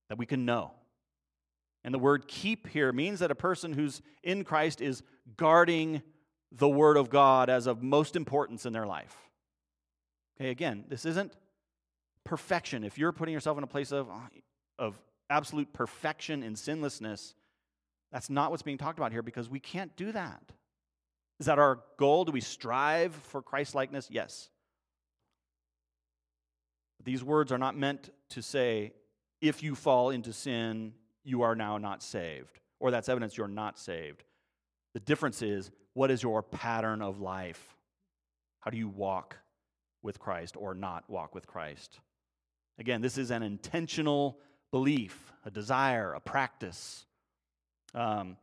that 0.09 0.17
we 0.17 0.25
can 0.25 0.45
know. 0.45 0.71
And 1.83 1.93
the 1.93 1.99
word 1.99 2.27
keep 2.27 2.67
here 2.67 2.91
means 2.91 3.19
that 3.19 3.31
a 3.31 3.35
person 3.35 3.73
who's 3.73 4.01
in 4.23 4.43
Christ 4.43 4.81
is 4.81 5.01
guarding 5.37 6.01
the 6.51 6.67
Word 6.67 6.97
of 6.97 7.09
God 7.09 7.49
as 7.49 7.67
of 7.67 7.83
most 7.83 8.15
importance 8.15 8.65
in 8.65 8.73
their 8.73 8.87
life. 8.87 9.15
Okay, 10.39 10.51
again, 10.51 10.85
this 10.87 11.05
isn't 11.05 11.33
perfection. 12.23 12.83
If 12.83 12.97
you're 12.97 13.11
putting 13.11 13.33
yourself 13.33 13.57
in 13.57 13.63
a 13.63 13.67
place 13.67 13.91
of, 13.91 14.09
uh, 14.09 14.13
of 14.77 14.99
absolute 15.29 15.73
perfection 15.73 16.43
and 16.43 16.57
sinlessness, 16.57 17.33
that's 18.11 18.29
not 18.29 18.51
what's 18.51 18.63
being 18.63 18.77
talked 18.77 18.97
about 18.97 19.11
here 19.11 19.21
because 19.21 19.49
we 19.49 19.59
can't 19.59 19.95
do 19.97 20.11
that. 20.11 20.41
Is 21.39 21.45
that 21.45 21.59
our 21.59 21.79
goal? 21.97 22.25
Do 22.25 22.31
we 22.31 22.41
strive 22.41 23.13
for 23.13 23.41
Christ 23.41 23.75
likeness? 23.75 24.07
Yes. 24.11 24.49
These 27.03 27.23
words 27.23 27.51
are 27.51 27.57
not 27.57 27.77
meant 27.77 28.09
to 28.31 28.41
say, 28.41 28.93
if 29.41 29.63
you 29.63 29.75
fall 29.75 30.09
into 30.09 30.33
sin, 30.33 30.93
you 31.23 31.43
are 31.43 31.55
now 31.55 31.77
not 31.77 32.03
saved, 32.03 32.59
or 32.79 32.91
that's 32.91 33.07
evidence 33.07 33.37
you're 33.37 33.47
not 33.47 33.79
saved. 33.79 34.23
The 34.93 34.99
difference 34.99 35.41
is, 35.41 35.71
what 35.93 36.11
is 36.11 36.23
your 36.23 36.43
pattern 36.43 37.01
of 37.01 37.21
life? 37.21 37.75
How 38.59 38.71
do 38.71 38.77
you 38.77 38.89
walk? 38.89 39.37
With 40.01 40.19
Christ 40.19 40.55
or 40.57 40.73
not 40.73 41.09
walk 41.09 41.35
with 41.35 41.47
Christ. 41.47 41.99
Again, 42.77 43.01
this 43.01 43.17
is 43.17 43.31
an 43.31 43.43
intentional 43.43 44.39
belief, 44.71 45.31
a 45.45 45.51
desire, 45.51 46.13
a 46.13 46.19
practice. 46.19 47.05
Um, 47.93 48.37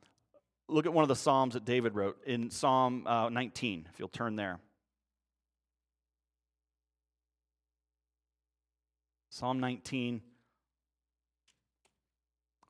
look 0.69 0.87
at 0.87 0.93
one 0.93 1.03
of 1.03 1.09
the 1.09 1.17
Psalms 1.17 1.55
that 1.55 1.65
David 1.65 1.95
wrote 1.95 2.19
in 2.27 2.51
Psalm 2.51 3.07
uh, 3.07 3.29
19, 3.29 3.89
if 3.93 3.99
you'll 3.99 4.09
turn 4.09 4.37
there. 4.37 4.59
Psalm 9.31 9.61
19, 9.61 10.23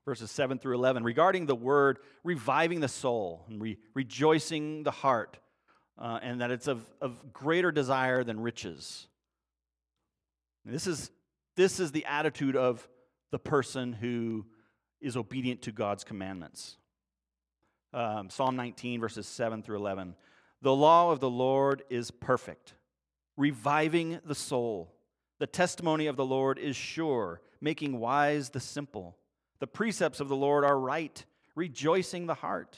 verses 0.04 0.30
7 0.30 0.58
through 0.58 0.74
11, 0.74 1.04
regarding 1.04 1.46
the 1.46 1.54
word 1.54 1.98
reviving 2.24 2.80
the 2.80 2.88
soul 2.88 3.44
and 3.48 3.62
re- 3.62 3.78
rejoicing 3.94 4.82
the 4.82 4.90
heart 4.90 5.38
uh, 5.98 6.18
and 6.22 6.40
that 6.40 6.50
it's 6.50 6.66
of, 6.66 6.84
of 7.00 7.32
greater 7.32 7.72
desire 7.72 8.22
than 8.24 8.40
riches. 8.40 9.06
This 10.64 10.86
is, 10.86 11.10
this 11.56 11.80
is 11.80 11.92
the 11.92 12.04
attitude 12.04 12.56
of 12.56 12.86
the 13.30 13.38
person 13.38 13.92
who 13.92 14.46
is 15.00 15.16
obedient 15.16 15.62
to 15.62 15.72
God's 15.72 16.04
commandments. 16.04 16.76
Um, 17.92 18.28
Psalm 18.30 18.56
19, 18.56 19.00
verses 19.00 19.26
7 19.26 19.62
through 19.62 19.76
11. 19.76 20.14
The 20.62 20.74
law 20.74 21.12
of 21.12 21.20
the 21.20 21.30
Lord 21.30 21.82
is 21.88 22.10
perfect, 22.10 22.74
reviving 23.36 24.20
the 24.24 24.34
soul. 24.34 24.92
The 25.38 25.46
testimony 25.46 26.06
of 26.06 26.16
the 26.16 26.24
Lord 26.24 26.58
is 26.58 26.76
sure, 26.76 27.40
making 27.60 27.98
wise 28.00 28.50
the 28.50 28.60
simple. 28.60 29.16
The 29.60 29.66
precepts 29.66 30.20
of 30.20 30.28
the 30.28 30.36
Lord 30.36 30.64
are 30.64 30.78
right, 30.78 31.24
rejoicing 31.54 32.26
the 32.26 32.34
heart. 32.34 32.76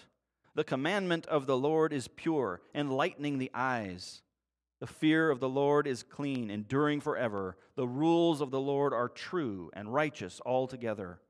The 0.59 0.65
commandment 0.65 1.25
of 1.27 1.47
the 1.47 1.57
Lord 1.57 1.93
is 1.93 2.09
pure, 2.09 2.61
enlightening 2.75 3.39
the 3.39 3.53
eyes. 3.55 4.23
The 4.81 4.89
fear 4.89 5.31
of 5.31 5.39
the 5.39 5.49
Lord 5.49 5.87
is 5.87 6.03
clean, 6.03 6.51
enduring 6.51 7.01
forever. 7.01 7.57
The 7.77 7.87
rules 7.87 8.41
of 8.41 8.51
the 8.51 8.59
Lord 8.59 8.93
are 8.93 9.09
true 9.09 9.71
and 9.73 9.95
righteous 9.95 10.41
altogether. 10.45 11.21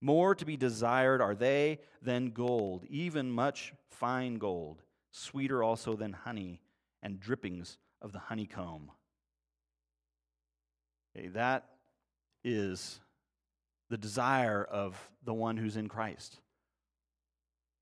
More 0.00 0.34
to 0.34 0.46
be 0.46 0.56
desired 0.56 1.20
are 1.20 1.34
they 1.34 1.80
than 2.00 2.30
gold, 2.30 2.86
even 2.88 3.30
much 3.30 3.74
fine 3.90 4.36
gold, 4.36 4.80
sweeter 5.10 5.62
also 5.62 5.94
than 5.94 6.14
honey 6.14 6.62
and 7.02 7.20
drippings 7.20 7.76
of 8.00 8.12
the 8.12 8.20
honeycomb. 8.20 8.90
Okay, 11.14 11.28
that 11.28 11.66
is 12.42 13.00
the 13.90 13.98
desire 13.98 14.64
of 14.64 14.96
the 15.26 15.34
one 15.34 15.58
who's 15.58 15.76
in 15.76 15.90
Christ. 15.90 16.40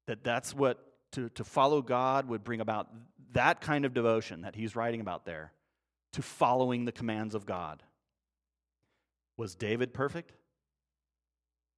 That 0.08 0.24
that's 0.24 0.52
what 0.52 0.82
to, 1.16 1.30
to 1.30 1.44
follow 1.44 1.80
God 1.80 2.28
would 2.28 2.44
bring 2.44 2.60
about 2.60 2.88
that 3.32 3.62
kind 3.62 3.86
of 3.86 3.94
devotion 3.94 4.42
that 4.42 4.54
he's 4.54 4.76
writing 4.76 5.00
about 5.00 5.24
there 5.24 5.52
to 6.12 6.20
following 6.20 6.84
the 6.84 6.92
commands 6.92 7.34
of 7.34 7.46
God. 7.46 7.82
Was 9.38 9.54
David 9.54 9.94
perfect? 9.94 10.32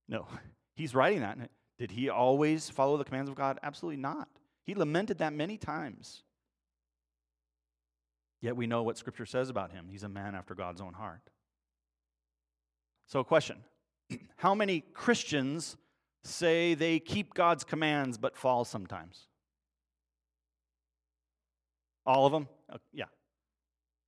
No, 0.09 0.27
he's 0.75 0.93
writing 0.95 1.21
that. 1.21 1.39
Did 1.79 1.93
he 1.93 2.09
always 2.09 2.69
follow 2.69 2.97
the 2.97 3.05
commands 3.05 3.31
of 3.31 3.37
God? 3.37 3.61
Absolutely 3.63 4.01
not. 4.01 4.29
He 4.65 4.75
lamented 4.75 5.19
that 5.19 5.33
many 5.33 5.57
times. 5.57 6.25
Yet 8.41 8.57
we 8.57 8.67
know 8.67 8.83
what 8.83 8.99
Scripture 8.99 9.27
says 9.27 9.51
about 9.51 9.71
him. 9.71 9.87
He's 9.89 10.03
a 10.03 10.09
man 10.09 10.35
after 10.35 10.57
God's 10.57 10.81
own 10.81 10.95
heart. 10.95 11.23
So, 13.07 13.21
a 13.21 13.25
question 13.25 13.59
How 14.37 14.57
many 14.57 14.81
Christians 14.81 15.77
say 16.25 16.75
they 16.75 16.99
keep 16.99 17.35
God's 17.35 17.63
commands 17.63 18.19
but 18.19 18.37
fall 18.37 18.65
sometimes? 18.65 19.28
All 22.09 22.25
of 22.25 22.33
them? 22.33 22.49
Uh, 22.73 22.79
yeah. 22.95 23.05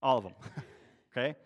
All 0.02 0.16
of 0.16 0.24
them. 0.24 0.32
okay? 1.12 1.36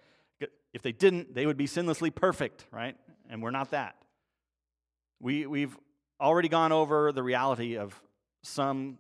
If 0.72 0.82
they 0.82 0.92
didn't, 0.92 1.34
they 1.34 1.46
would 1.46 1.56
be 1.56 1.66
sinlessly 1.66 2.14
perfect, 2.14 2.64
right? 2.70 2.96
And 3.28 3.42
we're 3.42 3.50
not 3.50 3.72
that. 3.72 3.96
We, 5.20 5.46
we've 5.46 5.76
already 6.20 6.48
gone 6.48 6.70
over 6.70 7.10
the 7.10 7.24
reality 7.24 7.76
of 7.76 8.00
some 8.42 8.98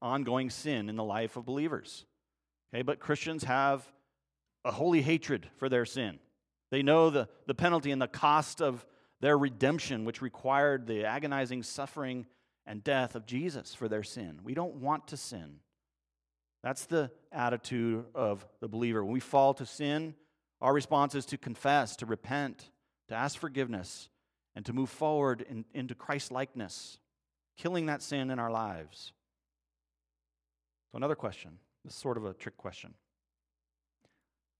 ongoing 0.00 0.48
sin 0.48 0.88
in 0.88 0.94
the 0.94 1.04
life 1.04 1.36
of 1.36 1.44
believers. 1.44 2.04
Okay, 2.72 2.82
but 2.82 3.00
Christians 3.00 3.44
have 3.44 3.84
a 4.64 4.70
holy 4.70 5.02
hatred 5.02 5.48
for 5.56 5.68
their 5.68 5.84
sin. 5.84 6.20
They 6.70 6.82
know 6.82 7.10
the, 7.10 7.28
the 7.46 7.54
penalty 7.54 7.90
and 7.90 8.00
the 8.00 8.06
cost 8.06 8.62
of 8.62 8.86
their 9.20 9.36
redemption, 9.36 10.04
which 10.04 10.22
required 10.22 10.86
the 10.86 11.04
agonizing 11.04 11.64
suffering 11.64 12.26
and 12.64 12.84
death 12.84 13.16
of 13.16 13.26
Jesus 13.26 13.74
for 13.74 13.88
their 13.88 14.04
sin. 14.04 14.38
We 14.44 14.54
don't 14.54 14.76
want 14.76 15.08
to 15.08 15.16
sin. 15.16 15.56
That's 16.62 16.86
the 16.86 17.10
attitude 17.32 18.04
of 18.14 18.46
the 18.60 18.68
believer. 18.68 19.04
When 19.04 19.12
we 19.12 19.20
fall 19.20 19.54
to 19.54 19.66
sin, 19.66 20.14
our 20.60 20.72
response 20.72 21.14
is 21.14 21.26
to 21.26 21.38
confess, 21.38 21.96
to 21.96 22.06
repent, 22.06 22.70
to 23.08 23.14
ask 23.14 23.38
forgiveness, 23.38 24.08
and 24.54 24.64
to 24.66 24.72
move 24.72 24.90
forward 24.90 25.44
in, 25.48 25.64
into 25.74 25.94
Christ 25.94 26.30
likeness, 26.30 26.98
killing 27.56 27.86
that 27.86 28.02
sin 28.02 28.30
in 28.30 28.38
our 28.38 28.50
lives. 28.50 29.12
So, 30.90 30.96
another 30.96 31.16
question 31.16 31.58
this 31.84 31.94
is 31.94 31.98
sort 31.98 32.16
of 32.16 32.24
a 32.24 32.32
trick 32.32 32.56
question. 32.56 32.94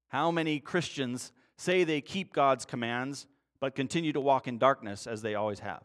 How 0.08 0.30
many 0.30 0.58
Christians 0.58 1.32
say 1.56 1.84
they 1.84 2.00
keep 2.00 2.32
God's 2.32 2.64
commands 2.64 3.26
but 3.60 3.76
continue 3.76 4.12
to 4.12 4.20
walk 4.20 4.48
in 4.48 4.58
darkness 4.58 5.06
as 5.06 5.22
they 5.22 5.36
always 5.36 5.60
have? 5.60 5.84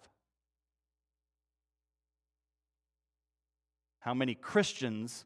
How 4.00 4.14
many 4.14 4.34
Christians 4.34 5.26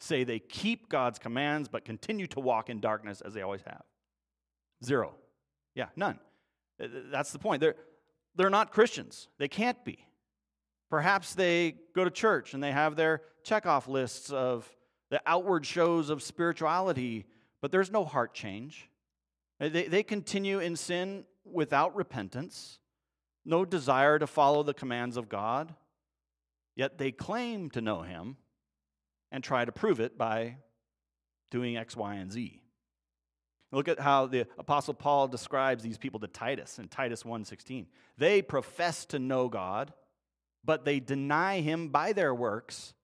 say 0.00 0.24
they 0.24 0.38
keep 0.38 0.88
God's 0.88 1.18
commands 1.18 1.68
but 1.68 1.84
continue 1.84 2.26
to 2.28 2.40
walk 2.40 2.70
in 2.70 2.80
darkness 2.80 3.20
as 3.20 3.34
they 3.34 3.42
always 3.42 3.62
have? 3.62 3.82
Zero. 4.84 5.14
Yeah, 5.74 5.86
none. 5.96 6.18
Uh, 6.82 6.88
that's 7.10 7.32
the 7.32 7.38
point. 7.38 7.60
They're, 7.60 7.76
they're 8.34 8.50
not 8.50 8.72
Christians. 8.72 9.28
They 9.38 9.48
can't 9.48 9.84
be. 9.84 10.04
Perhaps 10.88 11.34
they 11.34 11.76
go 11.94 12.04
to 12.04 12.10
church 12.10 12.54
and 12.54 12.62
they 12.62 12.72
have 12.72 12.96
their 12.96 13.22
checkoff 13.46 13.86
lists 13.86 14.30
of 14.30 14.68
the 15.10 15.20
outward 15.26 15.66
shows 15.66 16.10
of 16.10 16.22
spirituality, 16.22 17.26
but 17.60 17.70
there's 17.70 17.90
no 17.90 18.04
heart 18.04 18.34
change. 18.34 18.88
Uh, 19.60 19.68
they, 19.68 19.84
they 19.84 20.02
continue 20.02 20.58
in 20.58 20.76
sin 20.76 21.24
without 21.44 21.94
repentance, 21.94 22.78
no 23.44 23.64
desire 23.64 24.18
to 24.18 24.26
follow 24.26 24.62
the 24.62 24.74
commands 24.74 25.16
of 25.16 25.28
God, 25.28 25.74
yet 26.76 26.98
they 26.98 27.12
claim 27.12 27.70
to 27.70 27.80
know 27.80 28.02
Him 28.02 28.36
and 29.30 29.42
try 29.42 29.64
to 29.64 29.72
prove 29.72 30.00
it 30.00 30.18
by 30.18 30.56
doing 31.50 31.76
X, 31.76 31.96
Y, 31.96 32.14
and 32.14 32.30
Z. 32.30 32.60
Look 33.72 33.88
at 33.88 34.00
how 34.00 34.26
the 34.26 34.46
apostle 34.58 34.94
Paul 34.94 35.28
describes 35.28 35.82
these 35.82 35.98
people 35.98 36.18
to 36.20 36.26
Titus 36.26 36.78
in 36.78 36.88
Titus 36.88 37.24
1:16. 37.24 37.86
They 38.18 38.42
profess 38.42 39.04
to 39.06 39.18
know 39.18 39.48
God, 39.48 39.92
but 40.64 40.84
they 40.84 40.98
deny 40.98 41.60
him 41.60 41.88
by 41.88 42.12
their 42.12 42.34
works. 42.34 42.94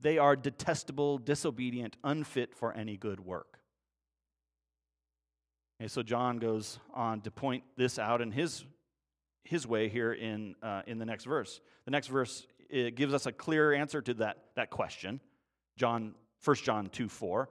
They 0.00 0.18
are 0.18 0.36
detestable, 0.36 1.18
disobedient, 1.18 1.96
unfit 2.02 2.54
for 2.54 2.72
any 2.72 2.96
good 2.96 3.20
work. 3.20 3.60
Okay, 5.78 5.88
so 5.88 6.02
John 6.02 6.38
goes 6.38 6.78
on 6.94 7.20
to 7.22 7.30
point 7.30 7.64
this 7.76 7.98
out 7.98 8.22
in 8.22 8.32
his, 8.32 8.64
his 9.44 9.66
way 9.66 9.90
here 9.90 10.12
in, 10.12 10.54
uh, 10.62 10.82
in 10.86 10.98
the 10.98 11.04
next 11.04 11.24
verse. 11.24 11.60
The 11.84 11.90
next 11.90 12.06
verse 12.06 12.46
gives 12.70 13.12
us 13.12 13.26
a 13.26 13.32
clear 13.32 13.74
answer 13.74 14.00
to 14.00 14.14
that, 14.14 14.38
that 14.56 14.70
question. 14.70 15.20
John, 15.76 16.14
1 16.44 16.56
John 16.56 16.88
2 16.88 17.08
4. 17.08 17.48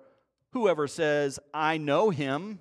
Whoever 0.52 0.88
says, 0.88 1.40
I 1.54 1.78
know 1.78 2.10
him, 2.10 2.60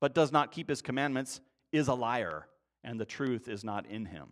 but 0.00 0.14
does 0.14 0.32
not 0.32 0.52
keep 0.52 0.68
his 0.68 0.82
commandments, 0.82 1.40
is 1.72 1.88
a 1.88 1.94
liar, 1.94 2.46
and 2.82 2.98
the 2.98 3.04
truth 3.04 3.48
is 3.48 3.62
not 3.62 3.86
in 3.86 4.06
him. 4.06 4.30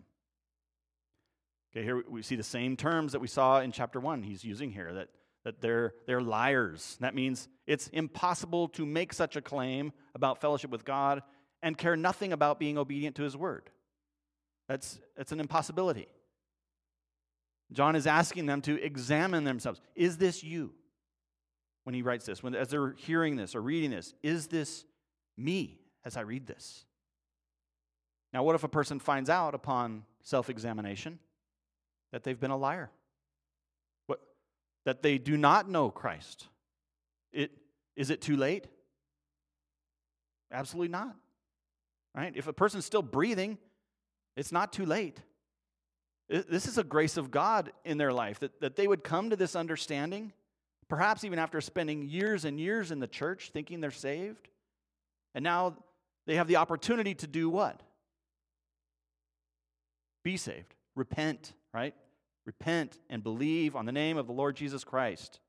Okay, 1.73 1.85
here 1.85 2.03
we 2.09 2.23
see 2.23 2.37
the 2.37 2.43
same 2.43 2.77
terms 2.77 3.13
that 3.13 3.21
we 3.21 3.29
saw 3.29 3.61
in 3.61 3.73
chapter 3.73 4.01
1 4.01 4.23
he's 4.23 4.43
using 4.43 4.73
here 4.73 4.93
that, 4.95 5.09
that 5.45 5.61
they're, 5.61 5.93
they're 6.07 6.23
liars. 6.23 6.97
That 7.01 7.15
means 7.15 7.49
it's 7.67 7.89
impossible 7.89 8.69
to 8.69 8.87
make 8.87 9.13
such 9.13 9.37
a 9.37 9.43
claim 9.43 9.93
about 10.15 10.41
fellowship 10.41 10.71
with 10.71 10.85
God 10.85 11.23
and 11.63 11.77
care 11.77 11.97
nothing 11.97 12.33
about 12.33 12.59
being 12.59 12.79
obedient 12.79 13.17
to 13.17 13.23
his 13.23 13.37
word. 13.37 13.71
That's, 14.69 14.99
that's 15.17 15.33
an 15.33 15.41
impossibility. 15.41 16.09
John 17.73 17.97
is 17.97 18.07
asking 18.07 18.47
them 18.47 18.63
to 18.63 18.83
examine 18.83 19.45
themselves. 19.45 19.81
Is 19.95 20.17
this 20.17 20.43
you? 20.43 20.73
when 21.89 21.95
he 21.95 22.03
writes 22.03 22.27
this, 22.27 22.43
when, 22.43 22.55
as 22.55 22.69
they're 22.69 22.93
hearing 22.99 23.37
this 23.37 23.55
or 23.55 23.63
reading 23.63 23.89
this, 23.91 24.13
is 24.23 24.49
this 24.49 24.85
me 25.39 25.81
as 26.05 26.19
I 26.19 26.21
read 26.21 26.47
this? 26.47 26.85
Now, 28.31 28.43
what 28.43 28.55
if 28.55 28.63
a 28.63 28.69
person 28.69 28.99
finds 28.99 29.31
out 29.31 29.55
upon 29.55 30.05
self 30.21 30.51
examination 30.51 31.19
that 32.13 32.25
they've 32.25 32.39
been 32.39 32.51
a 32.51 32.59
liar? 32.59 32.91
What, 34.07 34.21
that 34.85 35.01
they 35.03 35.17
do 35.17 35.39
not 35.39 35.67
know 35.67 35.91
Christ? 35.91 36.49
It, 37.33 37.53
is 37.97 38.11
it 38.11 38.21
too 38.21 38.37
late? 38.37 38.67
Absolutely 40.53 40.89
not. 40.89 41.17
Right? 42.15 42.35
If 42.37 42.49
a 42.49 42.53
person's 42.53 42.85
still 42.85 43.01
breathing, 43.01 43.57
it's 44.37 44.53
not 44.53 44.75
too 44.75 44.85
late. 44.85 45.23
This 46.29 46.67
is 46.67 46.79
a 46.79 46.85
grace 46.85 47.17
of 47.17 47.31
God 47.31 47.73
in 47.85 47.99
their 47.99 48.13
life 48.13 48.41
that, 48.41 48.61
that 48.61 48.77
they 48.77 48.87
would 48.87 49.03
come 49.03 49.31
to 49.31 49.37
this 49.37 49.57
understanding 49.57 50.33
Perhaps 50.89 51.23
even 51.25 51.39
after 51.39 51.61
spending 51.61 52.03
years 52.03 52.45
and 52.45 52.59
years 52.59 52.91
in 52.91 52.99
the 52.99 53.07
church 53.07 53.51
thinking 53.53 53.81
they're 53.81 53.91
saved. 53.91 54.49
And 55.35 55.45
now 55.45 55.77
they 56.27 56.37
have 56.37 56.49
the 56.49 56.57
opportunity 56.57 57.15
to 57.17 57.27
do 57.27 57.51
what? 57.51 57.83
Be 60.25 60.37
saved. 60.37 60.75
Repent, 60.95 61.53
right? 61.75 61.95
Repent 62.47 62.99
and 63.11 63.23
believe 63.23 63.77
on 63.77 63.85
the 63.85 63.93
name 63.93 64.17
of 64.17 64.27
the 64.27 64.33
Lord 64.33 64.57
Jesus 64.57 64.83
Christ. 64.83 65.41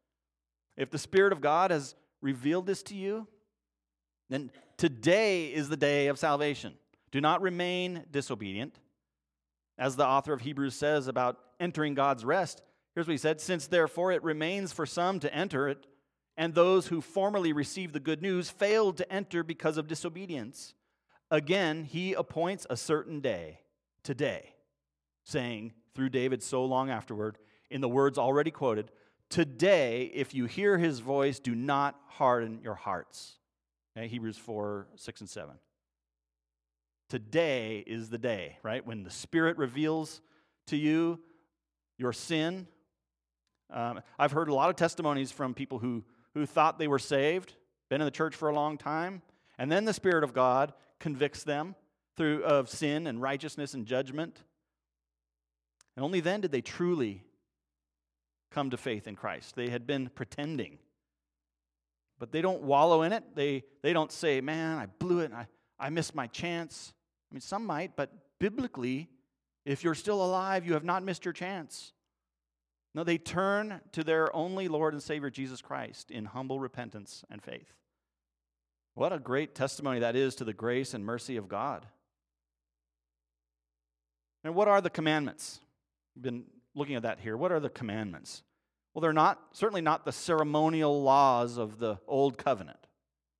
If 0.75 0.91
the 0.91 0.97
Spirit 0.97 1.31
of 1.31 1.41
God 1.41 1.71
has 1.71 1.95
revealed 2.21 2.65
this 2.65 2.83
to 2.83 2.95
you, 2.95 3.25
then 4.29 4.51
today 4.77 5.47
is 5.47 5.69
the 5.69 5.77
day 5.77 6.07
of 6.07 6.19
salvation. 6.19 6.73
Do 7.11 7.21
not 7.21 7.41
remain 7.41 8.03
disobedient. 8.11 8.77
As 9.79 9.95
the 9.95 10.05
author 10.05 10.33
of 10.33 10.41
Hebrews 10.41 10.75
says 10.75 11.07
about 11.07 11.39
entering 11.59 11.95
God's 11.95 12.23
rest, 12.23 12.61
Here's 12.99 13.07
what 13.07 13.13
he 13.13 13.17
said 13.17 13.39
Since 13.39 13.67
therefore 13.67 14.11
it 14.11 14.23
remains 14.23 14.73
for 14.73 14.85
some 14.85 15.19
to 15.21 15.33
enter 15.33 15.69
it, 15.69 15.87
and 16.35 16.53
those 16.53 16.87
who 16.87 16.99
formerly 16.99 17.53
received 17.53 17.93
the 17.93 17.99
good 17.99 18.21
news 18.21 18.49
failed 18.49 18.97
to 18.97 19.11
enter 19.11 19.43
because 19.43 19.77
of 19.77 19.87
disobedience, 19.87 20.73
again 21.31 21.85
he 21.85 22.13
appoints 22.13 22.67
a 22.69 22.75
certain 22.75 23.21
day, 23.21 23.61
today, 24.03 24.53
saying 25.23 25.71
through 25.95 26.09
David 26.09 26.43
so 26.43 26.65
long 26.65 26.89
afterward, 26.89 27.37
in 27.69 27.81
the 27.81 27.87
words 27.87 28.17
already 28.17 28.51
quoted, 28.51 28.91
Today, 29.29 30.11
if 30.13 30.33
you 30.33 30.45
hear 30.45 30.77
his 30.77 30.99
voice, 30.99 31.39
do 31.39 31.55
not 31.55 31.95
harden 32.07 32.59
your 32.63 32.73
hearts. 32.73 33.37
Okay, 33.95 34.07
Hebrews 34.07 34.37
4, 34.37 34.87
6, 34.95 35.21
and 35.21 35.29
7. 35.29 35.55
Today 37.09 37.83
is 37.85 38.09
the 38.09 38.17
day, 38.17 38.57
right? 38.61 38.85
When 38.85 39.03
the 39.03 39.09
Spirit 39.09 39.57
reveals 39.57 40.21
to 40.67 40.77
you 40.77 41.19
your 41.97 42.13
sin, 42.13 42.67
um, 43.71 44.01
I've 44.17 44.31
heard 44.31 44.47
a 44.47 44.53
lot 44.53 44.69
of 44.69 44.75
testimonies 44.75 45.31
from 45.31 45.53
people 45.53 45.79
who, 45.79 46.03
who 46.33 46.45
thought 46.45 46.77
they 46.77 46.87
were 46.87 46.99
saved, 46.99 47.55
been 47.89 48.01
in 48.01 48.05
the 48.05 48.11
church 48.11 48.35
for 48.35 48.49
a 48.49 48.53
long 48.53 48.77
time, 48.77 49.23
and 49.57 49.71
then 49.71 49.85
the 49.85 49.93
Spirit 49.93 50.23
of 50.23 50.33
God 50.33 50.73
convicts 50.99 51.43
them 51.43 51.75
through 52.15 52.43
of 52.43 52.69
sin 52.69 53.07
and 53.07 53.21
righteousness 53.21 53.73
and 53.73 53.85
judgment. 53.85 54.43
And 55.95 56.05
only 56.05 56.19
then 56.19 56.41
did 56.41 56.51
they 56.51 56.61
truly 56.61 57.23
come 58.51 58.69
to 58.69 58.77
faith 58.77 59.07
in 59.07 59.15
Christ. 59.15 59.55
They 59.55 59.69
had 59.69 59.87
been 59.87 60.09
pretending. 60.09 60.77
But 62.19 62.31
they 62.31 62.41
don't 62.41 62.63
wallow 62.63 63.01
in 63.03 63.13
it. 63.13 63.23
They, 63.35 63.63
they 63.81 63.93
don't 63.93 64.11
say, 64.11 64.41
man, 64.41 64.77
I 64.77 64.85
blew 64.85 65.19
it. 65.19 65.31
I, 65.33 65.47
I 65.79 65.89
missed 65.89 66.13
my 66.13 66.27
chance. 66.27 66.93
I 67.31 67.35
mean, 67.35 67.41
some 67.41 67.65
might, 67.65 67.95
but 67.95 68.11
biblically, 68.39 69.09
if 69.65 69.83
you're 69.83 69.95
still 69.95 70.23
alive, 70.23 70.65
you 70.65 70.73
have 70.73 70.83
not 70.83 71.03
missed 71.03 71.25
your 71.25 71.33
chance. 71.33 71.93
No, 72.95 73.03
they 73.03 73.17
turn 73.17 73.81
to 73.91 74.03
their 74.03 74.35
only 74.35 74.67
Lord 74.67 74.93
and 74.93 75.03
Savior, 75.03 75.29
Jesus 75.29 75.61
Christ, 75.61 76.09
in 76.09 76.25
humble 76.25 76.59
repentance 76.59 77.23
and 77.29 77.41
faith. 77.41 77.73
What 78.95 79.13
a 79.13 79.19
great 79.19 79.53
testimony 79.53 79.99
that 79.99 80.15
is 80.15 80.35
to 80.35 80.43
the 80.43 80.53
grace 80.53 80.93
and 80.93 81.05
mercy 81.05 81.37
of 81.37 81.47
God. 81.47 81.85
And 84.43 84.55
what 84.55 84.67
are 84.67 84.81
the 84.81 84.89
commandments? 84.89 85.59
We've 86.15 86.23
been 86.23 86.45
looking 86.73 86.95
at 86.95 87.03
that 87.03 87.19
here. 87.19 87.37
What 87.37 87.51
are 87.51 87.59
the 87.59 87.69
commandments? 87.69 88.41
Well, 88.93 89.01
they're 89.01 89.13
not, 89.13 89.39
certainly 89.51 89.81
not 89.81 90.05
the 90.05 90.11
ceremonial 90.11 91.03
laws 91.03 91.57
of 91.57 91.77
the 91.77 91.99
old 92.07 92.37
covenant, 92.37 92.87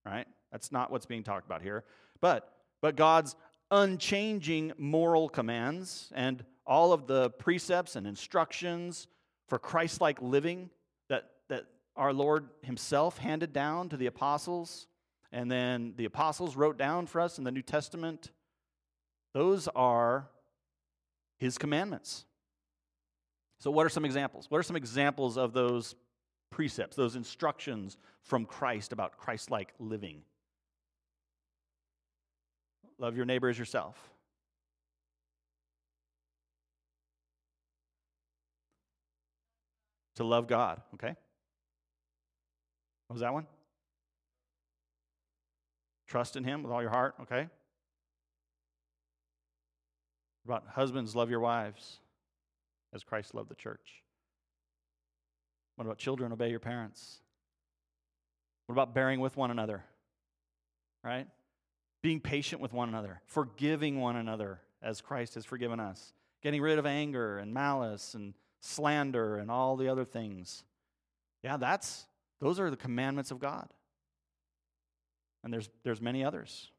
right? 0.05 0.27
That's 0.51 0.71
not 0.71 0.91
what's 0.91 1.05
being 1.05 1.23
talked 1.23 1.45
about 1.45 1.61
here. 1.61 1.83
But, 2.21 2.51
but 2.81 2.95
God's 2.95 3.35
unchanging 3.71 4.73
moral 4.77 5.29
commands 5.29 6.11
and 6.15 6.43
all 6.65 6.93
of 6.93 7.07
the 7.07 7.29
precepts 7.31 7.95
and 7.95 8.05
instructions 8.05 9.07
for 9.47 9.59
Christ 9.59 10.01
like 10.01 10.21
living 10.21 10.69
that, 11.09 11.29
that 11.49 11.65
our 11.95 12.13
Lord 12.13 12.49
Himself 12.61 13.17
handed 13.17 13.53
down 13.53 13.89
to 13.89 13.97
the 13.97 14.05
apostles, 14.05 14.87
and 15.31 15.51
then 15.51 15.93
the 15.97 16.05
apostles 16.05 16.55
wrote 16.55 16.77
down 16.77 17.07
for 17.07 17.21
us 17.21 17.37
in 17.37 17.43
the 17.43 17.51
New 17.51 17.61
Testament, 17.61 18.31
those 19.33 19.67
are 19.75 20.29
His 21.37 21.57
commandments. 21.57 22.25
So, 23.59 23.71
what 23.71 23.85
are 23.85 23.89
some 23.89 24.05
examples? 24.05 24.45
What 24.49 24.59
are 24.59 24.63
some 24.63 24.75
examples 24.75 25.37
of 25.37 25.53
those 25.53 25.95
precepts, 26.49 26.95
those 26.95 27.15
instructions 27.15 27.97
from 28.21 28.45
Christ 28.45 28.93
about 28.93 29.17
Christ 29.17 29.51
like 29.51 29.73
living? 29.79 30.21
Love 32.99 33.15
your 33.15 33.25
neighbor 33.25 33.49
as 33.49 33.57
yourself. 33.57 33.97
To 40.17 40.25
love 40.25 40.47
God, 40.47 40.81
okay? 40.95 41.15
What 43.07 43.13
was 43.13 43.21
that 43.21 43.33
one? 43.33 43.47
Trust 46.07 46.35
in 46.35 46.43
Him 46.43 46.61
with 46.61 46.73
all 46.73 46.81
your 46.81 46.91
heart, 46.91 47.15
okay? 47.21 47.47
About 50.43 50.65
husbands, 50.67 51.15
love 51.15 51.29
your 51.29 51.39
wives 51.39 51.99
as 52.93 53.03
Christ 53.03 53.33
loved 53.33 53.49
the 53.49 53.55
church. 53.55 54.03
What 55.75 55.85
about 55.85 55.99
children? 55.99 56.33
Obey 56.33 56.49
your 56.49 56.59
parents. 56.59 57.21
What 58.65 58.73
about 58.73 58.93
bearing 58.93 59.21
with 59.21 59.37
one 59.37 59.51
another? 59.51 59.85
Right? 61.03 61.27
Being 62.01 62.19
patient 62.19 62.61
with 62.61 62.73
one 62.73 62.89
another, 62.89 63.21
forgiving 63.25 63.99
one 63.99 64.15
another 64.15 64.61
as 64.81 65.01
Christ 65.01 65.35
has 65.35 65.45
forgiven 65.45 65.79
us, 65.79 66.13
getting 66.41 66.61
rid 66.61 66.79
of 66.79 66.85
anger 66.85 67.37
and 67.37 67.53
malice 67.53 68.13
and 68.13 68.33
slander 68.61 69.37
and 69.37 69.51
all 69.51 69.75
the 69.75 69.89
other 69.89 70.05
things. 70.05 70.63
Yeah, 71.43 71.57
that's 71.57 72.05
those 72.39 72.59
are 72.59 72.69
the 72.69 72.77
commandments 72.77 73.31
of 73.31 73.39
God. 73.39 73.67
And 75.43 75.53
there's 75.53 75.69
there's 75.83 76.01
many 76.01 76.23
others. 76.23 76.71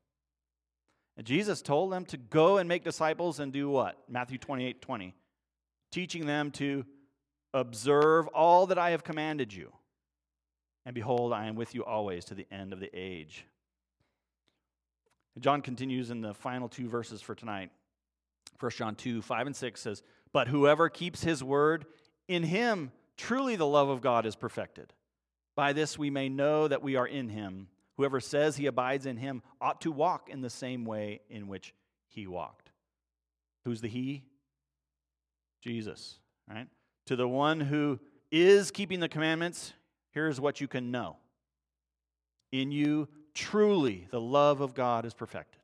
And 1.17 1.27
Jesus 1.27 1.61
told 1.61 1.93
them 1.93 2.07
to 2.07 2.17
go 2.17 2.59
and 2.59 2.69
make 2.69 2.83
disciples 2.83 3.41
and 3.41 3.53
do 3.53 3.69
what? 3.69 3.99
Matthew 4.09 4.39
28, 4.39 4.81
20 4.81 5.15
teaching 5.91 6.27
them 6.27 6.51
to 6.53 6.85
observe 7.53 8.29
all 8.29 8.67
that 8.67 8.79
I 8.79 8.91
have 8.91 9.05
commanded 9.05 9.53
you. 9.53 9.73
And 10.87 10.95
behold, 10.95 11.33
I 11.33 11.47
am 11.47 11.57
with 11.57 11.75
you 11.75 11.85
always 11.85 12.25
to 12.27 12.35
the 12.35 12.47
end 12.51 12.73
of 12.73 12.81
the 12.81 12.91
age. 12.95 13.45
John 15.39 15.63
continues 15.63 16.11
in 16.11 16.21
the 16.21 16.35
final 16.35 16.69
two 16.69 16.89
verses 16.89 17.23
for 17.23 17.35
tonight. 17.35 17.71
1 18.59 18.71
John 18.73 18.95
2 18.95 19.23
5 19.23 19.47
and 19.47 19.57
6 19.57 19.81
says, 19.81 20.03
But 20.33 20.49
whoever 20.49 20.89
keeps 20.89 21.23
his 21.23 21.43
word, 21.43 21.87
in 22.29 22.43
him 22.43 22.93
truly 23.17 23.57
the 23.57 23.67
love 23.67 23.89
of 23.89 24.01
God 24.01 24.27
is 24.27 24.37
perfected. 24.37 24.93
By 25.55 25.73
this 25.73 25.99
we 25.99 26.11
may 26.11 26.29
know 26.29 26.69
that 26.69 26.83
we 26.83 26.97
are 26.97 27.07
in 27.07 27.29
him. 27.29 27.69
Whoever 27.97 28.21
says 28.21 28.57
he 28.57 28.67
abides 28.67 29.07
in 29.07 29.17
him 29.17 29.43
ought 29.61 29.83
to 29.83 29.93
walk 29.93 30.29
in 30.29 30.41
the 30.41 30.51
same 30.51 30.85
way 30.85 31.21
in 31.29 31.49
which 31.49 31.75
he 32.09 32.27
walked. 32.27 32.71
Who's 33.65 33.81
the 33.81 33.89
he? 33.89 34.25
Jesus, 35.63 36.19
right? 36.49 36.67
To 37.07 37.17
the 37.17 37.29
one 37.29 37.61
who 37.61 38.01
is 38.31 38.71
keeping 38.71 39.01
the 39.01 39.09
commandments, 39.09 39.75
here's 40.13 40.41
what 40.41 40.61
you 40.61 40.69
can 40.69 40.91
know. 40.91 41.17
In 42.53 42.73
you, 42.73 43.09
truly, 43.35 44.07
the 44.11 44.21
love 44.21 44.61
of 44.61 44.75
God 44.75 45.05
is 45.05 45.15
perfected. 45.15 45.61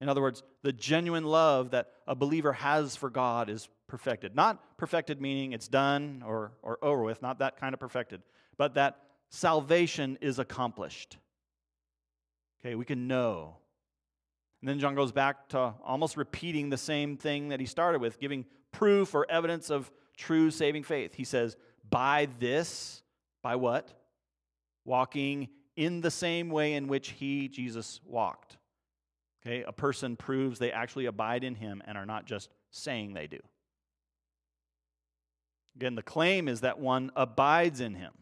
In 0.00 0.08
other 0.08 0.22
words, 0.22 0.42
the 0.62 0.72
genuine 0.72 1.24
love 1.24 1.72
that 1.72 1.92
a 2.06 2.14
believer 2.14 2.54
has 2.54 2.96
for 2.96 3.10
God 3.10 3.50
is 3.50 3.68
perfected. 3.86 4.34
Not 4.34 4.78
perfected 4.78 5.20
meaning 5.20 5.52
it's 5.52 5.68
done 5.68 6.22
or, 6.26 6.52
or 6.62 6.78
over 6.82 7.02
with, 7.02 7.20
not 7.20 7.40
that 7.40 7.58
kind 7.58 7.74
of 7.74 7.80
perfected, 7.80 8.22
but 8.56 8.74
that 8.74 8.98
salvation 9.28 10.16
is 10.20 10.38
accomplished. 10.38 11.18
Okay, 12.60 12.74
we 12.74 12.84
can 12.84 13.08
know 13.08 13.56
and 14.60 14.68
then 14.68 14.78
John 14.78 14.94
goes 14.94 15.12
back 15.12 15.48
to 15.50 15.74
almost 15.84 16.16
repeating 16.16 16.68
the 16.68 16.76
same 16.76 17.16
thing 17.16 17.48
that 17.48 17.60
he 17.60 17.66
started 17.66 18.00
with, 18.00 18.20
giving 18.20 18.44
proof 18.72 19.14
or 19.14 19.30
evidence 19.30 19.70
of 19.70 19.90
true 20.16 20.50
saving 20.50 20.82
faith. 20.82 21.14
He 21.14 21.24
says, 21.24 21.56
By 21.88 22.28
this, 22.38 23.02
by 23.42 23.56
what? 23.56 23.88
Walking 24.84 25.48
in 25.80 26.02
the 26.02 26.10
same 26.10 26.50
way 26.50 26.74
in 26.74 26.88
which 26.88 27.08
he, 27.12 27.48
Jesus, 27.48 28.02
walked. 28.04 28.58
Okay, 29.40 29.62
a 29.62 29.72
person 29.72 30.14
proves 30.14 30.58
they 30.58 30.72
actually 30.72 31.06
abide 31.06 31.42
in 31.42 31.54
him 31.54 31.82
and 31.86 31.96
are 31.96 32.04
not 32.04 32.26
just 32.26 32.50
saying 32.70 33.14
they 33.14 33.26
do. 33.26 33.38
Again, 35.76 35.94
the 35.94 36.02
claim 36.02 36.48
is 36.48 36.60
that 36.60 36.78
one 36.78 37.10
abides 37.16 37.80
in 37.80 37.94
him. 37.94 38.12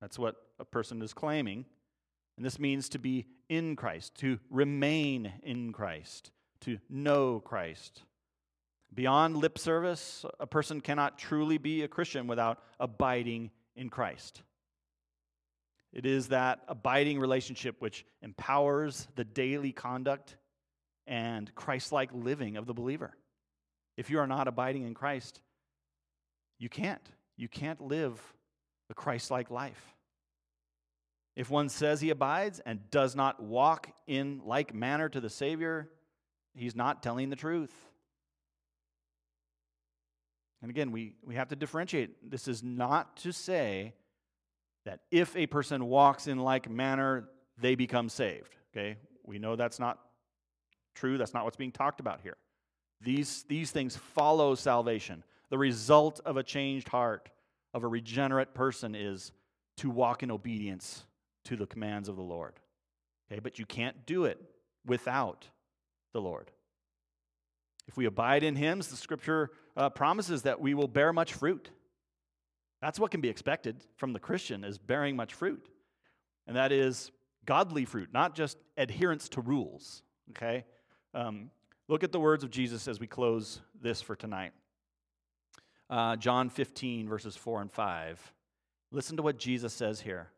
That's 0.00 0.18
what 0.18 0.36
a 0.58 0.64
person 0.64 1.02
is 1.02 1.12
claiming. 1.12 1.66
And 2.38 2.46
this 2.46 2.58
means 2.58 2.88
to 2.88 2.98
be 2.98 3.26
in 3.50 3.76
Christ, 3.76 4.14
to 4.20 4.38
remain 4.48 5.30
in 5.42 5.74
Christ, 5.74 6.30
to 6.62 6.78
know 6.88 7.40
Christ. 7.40 8.02
Beyond 8.94 9.36
lip 9.36 9.58
service, 9.58 10.24
a 10.40 10.46
person 10.46 10.80
cannot 10.80 11.18
truly 11.18 11.58
be 11.58 11.82
a 11.82 11.88
Christian 11.88 12.26
without 12.26 12.60
abiding 12.80 13.50
in 13.76 13.90
Christ. 13.90 14.40
It 15.94 16.06
is 16.06 16.28
that 16.28 16.60
abiding 16.66 17.20
relationship 17.20 17.76
which 17.78 18.04
empowers 18.20 19.06
the 19.14 19.24
daily 19.24 19.70
conduct 19.70 20.36
and 21.06 21.54
Christ 21.54 21.92
like 21.92 22.10
living 22.12 22.56
of 22.56 22.66
the 22.66 22.74
believer. 22.74 23.16
If 23.96 24.10
you 24.10 24.18
are 24.18 24.26
not 24.26 24.48
abiding 24.48 24.84
in 24.84 24.94
Christ, 24.94 25.40
you 26.58 26.68
can't. 26.68 27.08
You 27.36 27.48
can't 27.48 27.80
live 27.80 28.20
a 28.90 28.94
Christ 28.94 29.30
like 29.30 29.52
life. 29.52 29.94
If 31.36 31.48
one 31.48 31.68
says 31.68 32.00
he 32.00 32.10
abides 32.10 32.60
and 32.66 32.90
does 32.90 33.14
not 33.14 33.40
walk 33.40 33.88
in 34.08 34.40
like 34.44 34.74
manner 34.74 35.08
to 35.08 35.20
the 35.20 35.30
Savior, 35.30 35.88
he's 36.54 36.74
not 36.74 37.04
telling 37.04 37.30
the 37.30 37.36
truth. 37.36 37.72
And 40.60 40.70
again, 40.70 40.90
we, 40.90 41.14
we 41.24 41.36
have 41.36 41.48
to 41.48 41.56
differentiate. 41.56 42.30
This 42.30 42.48
is 42.48 42.64
not 42.64 43.16
to 43.18 43.32
say 43.32 43.94
that 44.84 45.00
if 45.10 45.34
a 45.36 45.46
person 45.46 45.86
walks 45.86 46.26
in 46.26 46.38
like 46.38 46.70
manner, 46.70 47.28
they 47.58 47.74
become 47.74 48.08
saved. 48.08 48.56
Okay? 48.72 48.96
We 49.24 49.38
know 49.38 49.56
that's 49.56 49.78
not 49.78 49.98
true. 50.94 51.18
That's 51.18 51.34
not 51.34 51.44
what's 51.44 51.56
being 51.56 51.72
talked 51.72 52.00
about 52.00 52.20
here. 52.20 52.36
These, 53.00 53.44
these 53.48 53.70
things 53.70 53.96
follow 53.96 54.54
salvation. 54.54 55.24
The 55.50 55.58
result 55.58 56.20
of 56.24 56.36
a 56.36 56.42
changed 56.42 56.88
heart, 56.88 57.28
of 57.72 57.84
a 57.84 57.88
regenerate 57.88 58.54
person, 58.54 58.94
is 58.94 59.32
to 59.78 59.90
walk 59.90 60.22
in 60.22 60.30
obedience 60.30 61.04
to 61.44 61.56
the 61.56 61.66
commands 61.66 62.08
of 62.08 62.16
the 62.16 62.22
Lord. 62.22 62.54
Okay, 63.30 63.40
but 63.40 63.58
you 63.58 63.66
can't 63.66 64.06
do 64.06 64.24
it 64.24 64.40
without 64.86 65.48
the 66.12 66.20
Lord. 66.20 66.50
If 67.86 67.96
we 67.96 68.06
abide 68.06 68.42
in 68.42 68.56
Him, 68.56 68.78
the 68.78 68.84
scripture 68.96 69.50
uh, 69.76 69.90
promises 69.90 70.42
that 70.42 70.60
we 70.60 70.74
will 70.74 70.88
bear 70.88 71.12
much 71.12 71.34
fruit. 71.34 71.70
That's 72.84 73.00
what 73.00 73.10
can 73.10 73.22
be 73.22 73.30
expected 73.30 73.82
from 73.96 74.12
the 74.12 74.20
Christian 74.20 74.62
is 74.62 74.76
bearing 74.76 75.16
much 75.16 75.32
fruit. 75.32 75.70
And 76.46 76.54
that 76.54 76.70
is 76.70 77.10
godly 77.46 77.86
fruit, 77.86 78.10
not 78.12 78.34
just 78.34 78.58
adherence 78.76 79.30
to 79.30 79.40
rules. 79.40 80.02
Okay? 80.32 80.66
Um, 81.14 81.50
look 81.88 82.04
at 82.04 82.12
the 82.12 82.20
words 82.20 82.44
of 82.44 82.50
Jesus 82.50 82.86
as 82.86 83.00
we 83.00 83.06
close 83.06 83.62
this 83.80 84.02
for 84.02 84.14
tonight. 84.14 84.52
Uh, 85.88 86.16
John 86.16 86.50
15, 86.50 87.08
verses 87.08 87.34
4 87.36 87.62
and 87.62 87.72
5. 87.72 88.32
Listen 88.92 89.16
to 89.16 89.22
what 89.22 89.38
Jesus 89.38 89.72
says 89.72 89.98
here 89.98 90.28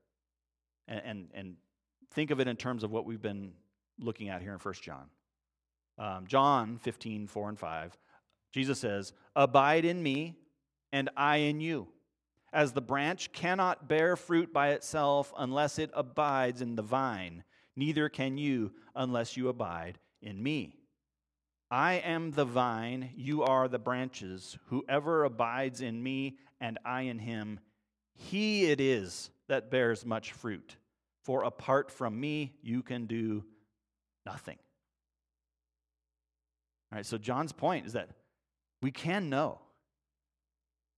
and, 0.87 1.03
and, 1.05 1.29
and 1.35 1.57
think 2.13 2.31
of 2.31 2.39
it 2.39 2.47
in 2.47 2.55
terms 2.55 2.85
of 2.85 2.93
what 2.93 3.07
we've 3.07 3.21
been 3.21 3.55
looking 3.99 4.29
at 4.29 4.41
here 4.41 4.53
in 4.53 4.61
1 4.61 4.75
John. 4.83 5.07
Um, 5.99 6.29
John 6.29 6.79
15, 6.79 7.27
4 7.27 7.49
and 7.49 7.59
5, 7.59 7.99
Jesus 8.53 8.79
says, 8.79 9.15
Abide 9.35 9.85
in 9.85 10.01
me, 10.01 10.37
and 10.93 11.11
I 11.17 11.39
in 11.39 11.61
you. 11.61 11.89
As 12.53 12.73
the 12.73 12.81
branch 12.81 13.33
cannot 13.33 13.89
bear 13.89 14.17
fruit 14.17 14.53
by 14.53 14.71
itself 14.71 15.33
unless 15.37 15.79
it 15.79 15.91
abides 15.93 16.63
in 16.63 16.77
the 16.77 16.83
vine, 16.83 17.45
neither 17.75 18.09
can 18.09 18.39
you 18.39 18.73
unless 18.95 19.37
you 19.37 19.49
abide 19.49 19.99
in 20.23 20.43
me. 20.43 20.79
I 21.71 21.95
am 21.95 22.31
the 22.31 22.45
vine, 22.45 23.11
you 23.17 23.43
are 23.43 23.69
the 23.69 23.79
branches. 23.79 24.57
Whoever 24.67 25.25
abides 25.25 25.81
in 25.81 26.03
me 26.03 26.39
and 26.61 26.79
I 26.85 27.03
in 27.03 27.19
him, 27.19 27.61
he 28.15 28.71
it 28.71 28.81
is 28.81 29.31
that 29.49 29.71
bears 29.71 30.07
much 30.07 30.33
fruit. 30.33 30.77
For 31.25 31.43
apart 31.43 31.91
from 31.91 32.19
me, 32.19 32.55
you 32.63 32.83
can 32.83 33.07
do 33.07 33.45
nothing. 34.25 34.59
All 36.93 36.97
right, 36.97 37.07
so 37.07 37.19
John's 37.19 37.53
point 37.53 37.87
is 37.87 37.95
that 37.95 38.11
we 38.81 38.93
can 38.93 39.29
know. 39.29 39.61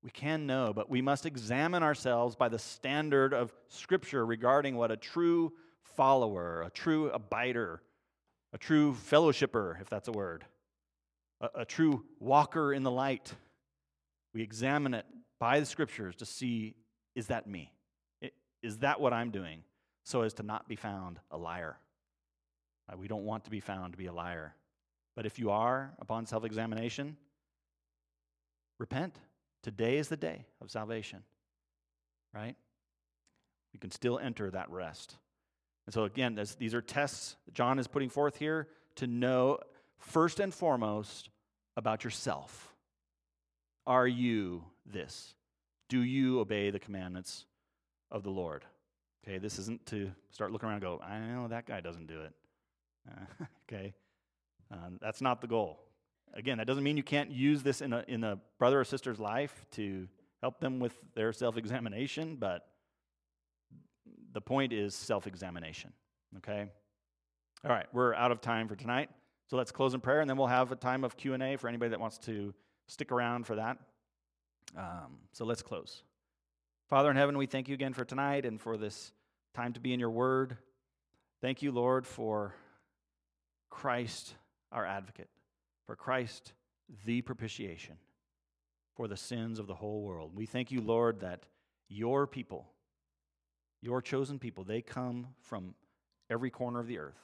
We 0.09 0.13
can 0.13 0.47
know, 0.47 0.73
but 0.73 0.89
we 0.89 1.03
must 1.03 1.27
examine 1.27 1.83
ourselves 1.83 2.35
by 2.35 2.49
the 2.49 2.59
standard 2.59 3.35
of 3.35 3.53
Scripture 3.69 4.25
regarding 4.25 4.75
what 4.75 4.91
a 4.91 4.97
true 4.97 5.53
follower, 5.83 6.63
a 6.63 6.71
true 6.71 7.11
abider, 7.11 7.81
a 8.55 8.57
true 8.57 8.95
fellowshipper, 8.95 9.79
if 9.83 9.91
that's 9.91 10.09
a 10.09 10.13
word, 10.13 10.47
a, 11.43 11.51
a 11.57 11.65
true 11.67 12.07
walker 12.21 12.73
in 12.73 12.85
the 12.85 12.91
light. 12.91 13.35
We 14.33 14.41
examine 14.41 14.95
it 14.95 15.05
by 15.39 15.61
the 15.61 15.67
Scriptures 15.67 16.17
to 16.17 16.25
see 16.25 16.75
is 17.15 17.27
that 17.27 17.47
me? 17.47 17.71
Is 18.63 18.79
that 18.79 19.03
what 19.03 19.13
I'm 19.13 19.31
doing? 19.31 19.63
So 20.05 20.23
as 20.23 20.33
to 20.35 20.43
not 20.43 20.67
be 20.69 20.77
found 20.77 21.19
a 21.31 21.37
liar. 21.37 21.77
Uh, 22.91 22.97
we 22.97 23.09
don't 23.09 23.27
want 23.27 23.45
to 23.45 23.51
be 23.51 23.61
found 23.61 23.93
to 23.93 23.99
be 23.99 24.07
a 24.07 24.13
liar. 24.15 24.55
But 25.15 25.27
if 25.27 25.39
you 25.39 25.51
are, 25.51 25.93
upon 26.01 26.25
self 26.25 26.47
examination, 26.47 27.19
repent. 28.79 29.15
Today 29.69 29.99
is 29.99 30.09
the 30.09 30.17
day 30.17 30.47
of 30.63 30.71
salvation, 30.71 31.23
right? 32.33 32.57
You 33.75 33.79
can 33.79 33.91
still 33.91 34.19
enter 34.19 34.51
that 34.51 34.71
rest. 34.71 35.19
And 35.85 35.93
so, 35.93 36.05
again, 36.05 36.41
these 36.59 36.73
are 36.73 36.81
tests 36.81 37.37
John 37.53 37.79
is 37.79 37.87
putting 37.87 38.09
forth 38.09 38.37
here 38.37 38.69
to 38.95 39.07
know 39.07 39.59
first 39.99 40.41
and 40.41 40.55
foremost 40.55 41.29
about 41.77 42.03
yourself. 42.03 42.73
Are 43.87 44.07
you 44.07 44.65
this? 44.87 45.35
Do 45.91 46.01
you 46.03 46.41
obey 46.41 46.71
the 46.71 46.79
commandments 46.79 47.45
of 48.11 48.23
the 48.23 48.31
Lord? 48.31 48.65
Okay, 49.23 49.37
this 49.37 49.59
isn't 49.59 49.85
to 49.89 50.11
start 50.31 50.51
looking 50.51 50.67
around 50.71 50.77
and 50.77 50.99
go, 50.99 51.01
I 51.05 51.19
know 51.19 51.49
that 51.49 51.67
guy 51.67 51.83
doesn't 51.83 52.07
do 52.07 52.23
it. 52.23 52.33
Uh, 53.07 53.45
okay, 53.71 53.93
um, 54.71 54.97
that's 54.99 55.21
not 55.21 55.43
the 55.43 55.47
goal. 55.47 55.79
Again, 56.35 56.59
that 56.59 56.67
doesn't 56.67 56.85
mean 56.85 56.97
you 56.97 57.03
can't 57.03 57.31
use 57.31 57.63
this 57.63 57.81
in 57.81 57.93
a, 57.93 58.05
in 58.07 58.25
a 58.25 58.39
brother 58.59 58.81
or 58.81 58.85
sister's 58.85 59.19
life 59.19 59.67
to 59.73 60.09
help 60.41 60.61
them 60.61 60.79
with 60.79 60.95
their 61.15 61.33
self 61.33 61.57
examination, 61.57 62.37
but 62.37 62.67
the 64.33 64.41
point 64.41 64.73
is 64.73 64.95
self 64.95 65.27
examination. 65.27 65.93
Okay? 66.39 66.67
All 67.65 67.71
right, 67.71 67.87
we're 67.93 68.15
out 68.15 68.31
of 68.31 68.41
time 68.41 68.69
for 68.69 68.77
tonight. 68.77 69.11
So 69.49 69.57
let's 69.57 69.73
close 69.73 69.95
in 69.95 70.01
prayer, 70.01 70.21
and 70.21 70.29
then 70.29 70.37
we'll 70.37 70.47
have 70.47 70.73
a 70.73 70.77
time 70.77 71.05
of 71.05 71.17
Q&A 71.17 71.57
for 71.57 71.69
anybody 71.69 71.91
that 71.91 72.01
wants 72.01 72.19
to 72.19 72.55
stick 72.87 73.11
around 73.11 73.47
for 73.47 73.57
that. 73.57 73.79
Um, 74.77 75.19
so 75.33 75.45
let's 75.45 75.63
close. 75.63 76.03
Father 76.89 77.11
in 77.11 77.17
heaven, 77.17 77.39
we 77.39 77.47
thank 77.47 77.69
you 77.69 77.75
again 77.75 77.95
for 77.95 78.05
tonight 78.05 78.45
and 78.45 78.61
for 78.61 78.77
this 78.77 79.13
time 79.55 79.73
to 79.73 79.81
be 79.81 79.93
in 79.93 80.01
your 80.01 80.11
word. 80.11 80.57
Thank 81.41 81.63
you, 81.63 81.73
Lord, 81.73 82.07
for 82.07 82.55
Christ, 83.71 84.35
our 84.71 84.85
advocate, 84.85 85.29
for 85.89 85.97
Christ, 85.97 86.53
the 87.07 87.23
propitiation 87.23 87.97
for 88.95 89.09
the 89.09 89.17
sins 89.17 89.59
of 89.59 89.67
the 89.67 89.75
whole 89.75 90.03
world. 90.03 90.33
We 90.35 90.45
thank 90.45 90.71
you, 90.71 90.83
Lord, 90.83 91.21
that 91.21 91.47
your 91.89 92.27
people, 92.27 92.67
your 93.81 94.03
chosen 94.03 94.39
people, 94.39 94.65
they 94.65 94.83
come 94.83 95.29
from 95.41 95.75
every 96.29 96.51
corner 96.51 96.79
of 96.79 96.89
the 96.89 96.99
earth, 96.99 97.17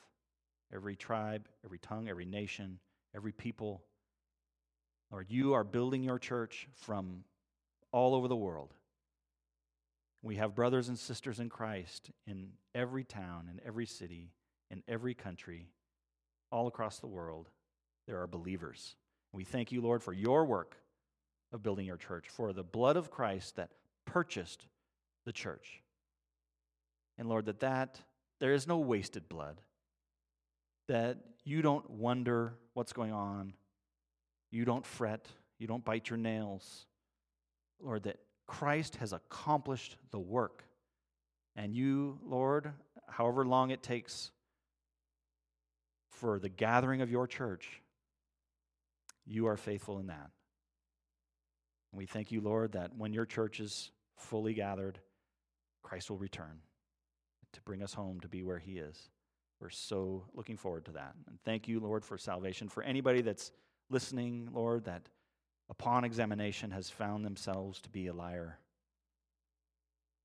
every 0.74 0.96
tribe, 0.96 1.46
every 1.62 1.78
tongue, 1.78 2.08
every 2.08 2.24
nation, 2.24 2.78
every 3.14 3.32
people. 3.32 3.82
Lord, 5.12 5.26
you 5.28 5.52
are 5.52 5.62
building 5.62 6.02
your 6.02 6.18
church 6.18 6.66
from 6.72 7.24
all 7.92 8.14
over 8.14 8.28
the 8.28 8.36
world. 8.36 8.72
We 10.22 10.36
have 10.36 10.54
brothers 10.54 10.88
and 10.88 10.98
sisters 10.98 11.38
in 11.38 11.50
Christ 11.50 12.12
in 12.26 12.52
every 12.74 13.04
town, 13.04 13.50
in 13.52 13.60
every 13.66 13.84
city, 13.84 14.32
in 14.70 14.82
every 14.88 15.12
country, 15.12 15.68
all 16.50 16.66
across 16.66 16.98
the 16.98 17.06
world. 17.08 17.50
There 18.07 18.20
are 18.20 18.26
believers. 18.26 18.96
We 19.32 19.44
thank 19.44 19.72
you, 19.72 19.80
Lord, 19.80 20.02
for 20.02 20.12
your 20.12 20.44
work 20.44 20.76
of 21.52 21.62
building 21.62 21.86
your 21.86 21.96
church, 21.96 22.26
for 22.28 22.52
the 22.52 22.62
blood 22.62 22.96
of 22.96 23.11
Christ 23.11 23.57
that 23.57 23.70
purchased 24.05 24.66
the 25.24 25.32
church. 25.32 25.82
And 27.16 27.28
Lord, 27.28 27.46
that 27.46 27.61
that 27.61 28.00
there 28.40 28.52
is 28.52 28.66
no 28.66 28.78
wasted 28.78 29.28
blood. 29.28 29.61
That 30.88 31.18
you 31.44 31.62
don't 31.62 31.88
wonder 31.88 32.55
what's 32.74 32.92
going 32.92 33.12
on. 33.12 33.55
You 34.50 34.64
don't 34.64 34.84
fret. 34.84 35.28
You 35.59 35.66
don't 35.66 35.84
bite 35.84 36.11
your 36.11 36.18
nails. 36.18 36.86
Lord, 37.80 38.02
that 38.05 38.18
Christ 38.46 38.96
has 38.96 39.12
accomplished 39.12 39.96
the 40.11 40.18
work. 40.18 40.64
And 41.57 41.74
you, 41.74 42.18
Lord, 42.24 42.72
however 43.09 43.46
long 43.46 43.70
it 43.70 43.82
takes 43.82 44.30
for 46.11 46.38
the 46.38 46.48
gathering 46.48 47.00
of 47.00 47.11
your 47.11 47.26
church, 47.26 47.80
you 49.26 49.46
are 49.46 49.56
faithful 49.56 49.98
in 49.98 50.06
that. 50.08 50.30
And 51.92 51.98
we 51.98 52.06
thank 52.06 52.32
you, 52.32 52.40
Lord, 52.40 52.72
that 52.72 52.96
when 52.96 53.12
your 53.12 53.26
church 53.26 53.60
is 53.60 53.90
fully 54.16 54.54
gathered, 54.54 54.98
Christ 55.82 56.10
will 56.10 56.18
return 56.18 56.60
to 57.52 57.60
bring 57.62 57.82
us 57.82 57.94
home 57.94 58.20
to 58.20 58.28
be 58.28 58.42
where 58.42 58.58
he 58.58 58.78
is. 58.78 59.10
We're 59.60 59.70
so 59.70 60.24
looking 60.34 60.56
forward 60.56 60.84
to 60.86 60.92
that. 60.92 61.14
And 61.28 61.38
thank 61.44 61.68
you, 61.68 61.80
Lord, 61.80 62.04
for 62.04 62.18
salvation. 62.18 62.68
For 62.68 62.82
anybody 62.82 63.22
that's 63.22 63.52
listening, 63.90 64.48
Lord, 64.52 64.84
that 64.84 65.08
upon 65.70 66.04
examination, 66.04 66.70
has 66.70 66.90
found 66.90 67.24
themselves 67.24 67.80
to 67.82 67.88
be 67.88 68.06
a 68.08 68.12
liar. 68.12 68.58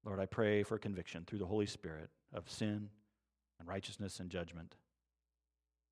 Lord, 0.05 0.19
I 0.19 0.25
pray 0.25 0.63
for 0.63 0.77
conviction 0.77 1.23
through 1.25 1.39
the 1.39 1.45
Holy 1.45 1.65
Spirit 1.65 2.09
of 2.33 2.49
sin 2.49 2.89
and 3.59 3.67
righteousness 3.67 4.19
and 4.19 4.29
judgment. 4.29 4.75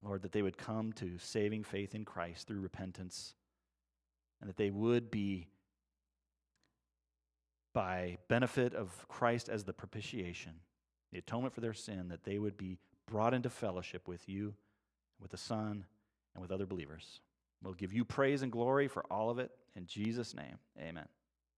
Lord, 0.04 0.22
that 0.22 0.32
they 0.32 0.42
would 0.42 0.58
come 0.58 0.94
to 0.94 1.18
saving 1.18 1.64
faith 1.64 1.96
in 1.96 2.06
Christ 2.06 2.48
through 2.48 2.60
repentance, 2.60 3.36
and 4.40 4.50
that 4.50 4.58
they 4.58 4.70
would 4.70 5.10
be, 5.10 5.48
by 7.74 8.18
benefit 8.28 8.74
of 8.74 9.08
Christ 9.08 9.50
as 9.50 9.64
the 9.64 9.74
propitiation, 9.74 10.54
the 11.12 11.20
atonement 11.20 11.54
for 11.54 11.62
their 11.62 11.74
sin, 11.74 12.08
that 12.10 12.24
they 12.24 12.38
would 12.38 12.58
be 12.58 12.78
brought 13.08 13.34
into 13.34 13.50
fellowship 13.50 14.08
with 14.08 14.28
you, 14.28 14.54
with 15.20 15.32
the 15.32 15.38
Son, 15.38 15.86
and 16.34 16.42
with 16.42 16.52
other 16.52 16.66
believers. 16.66 17.22
We'll 17.64 17.74
give 17.74 17.94
you 17.94 18.06
praise 18.06 18.44
and 18.44 18.52
glory 18.52 18.88
for 18.88 19.04
all 19.12 19.30
of 19.30 19.40
it. 19.40 19.52
In 19.76 19.86
Jesus' 19.88 20.36
name, 20.36 20.58
amen. 20.80 21.08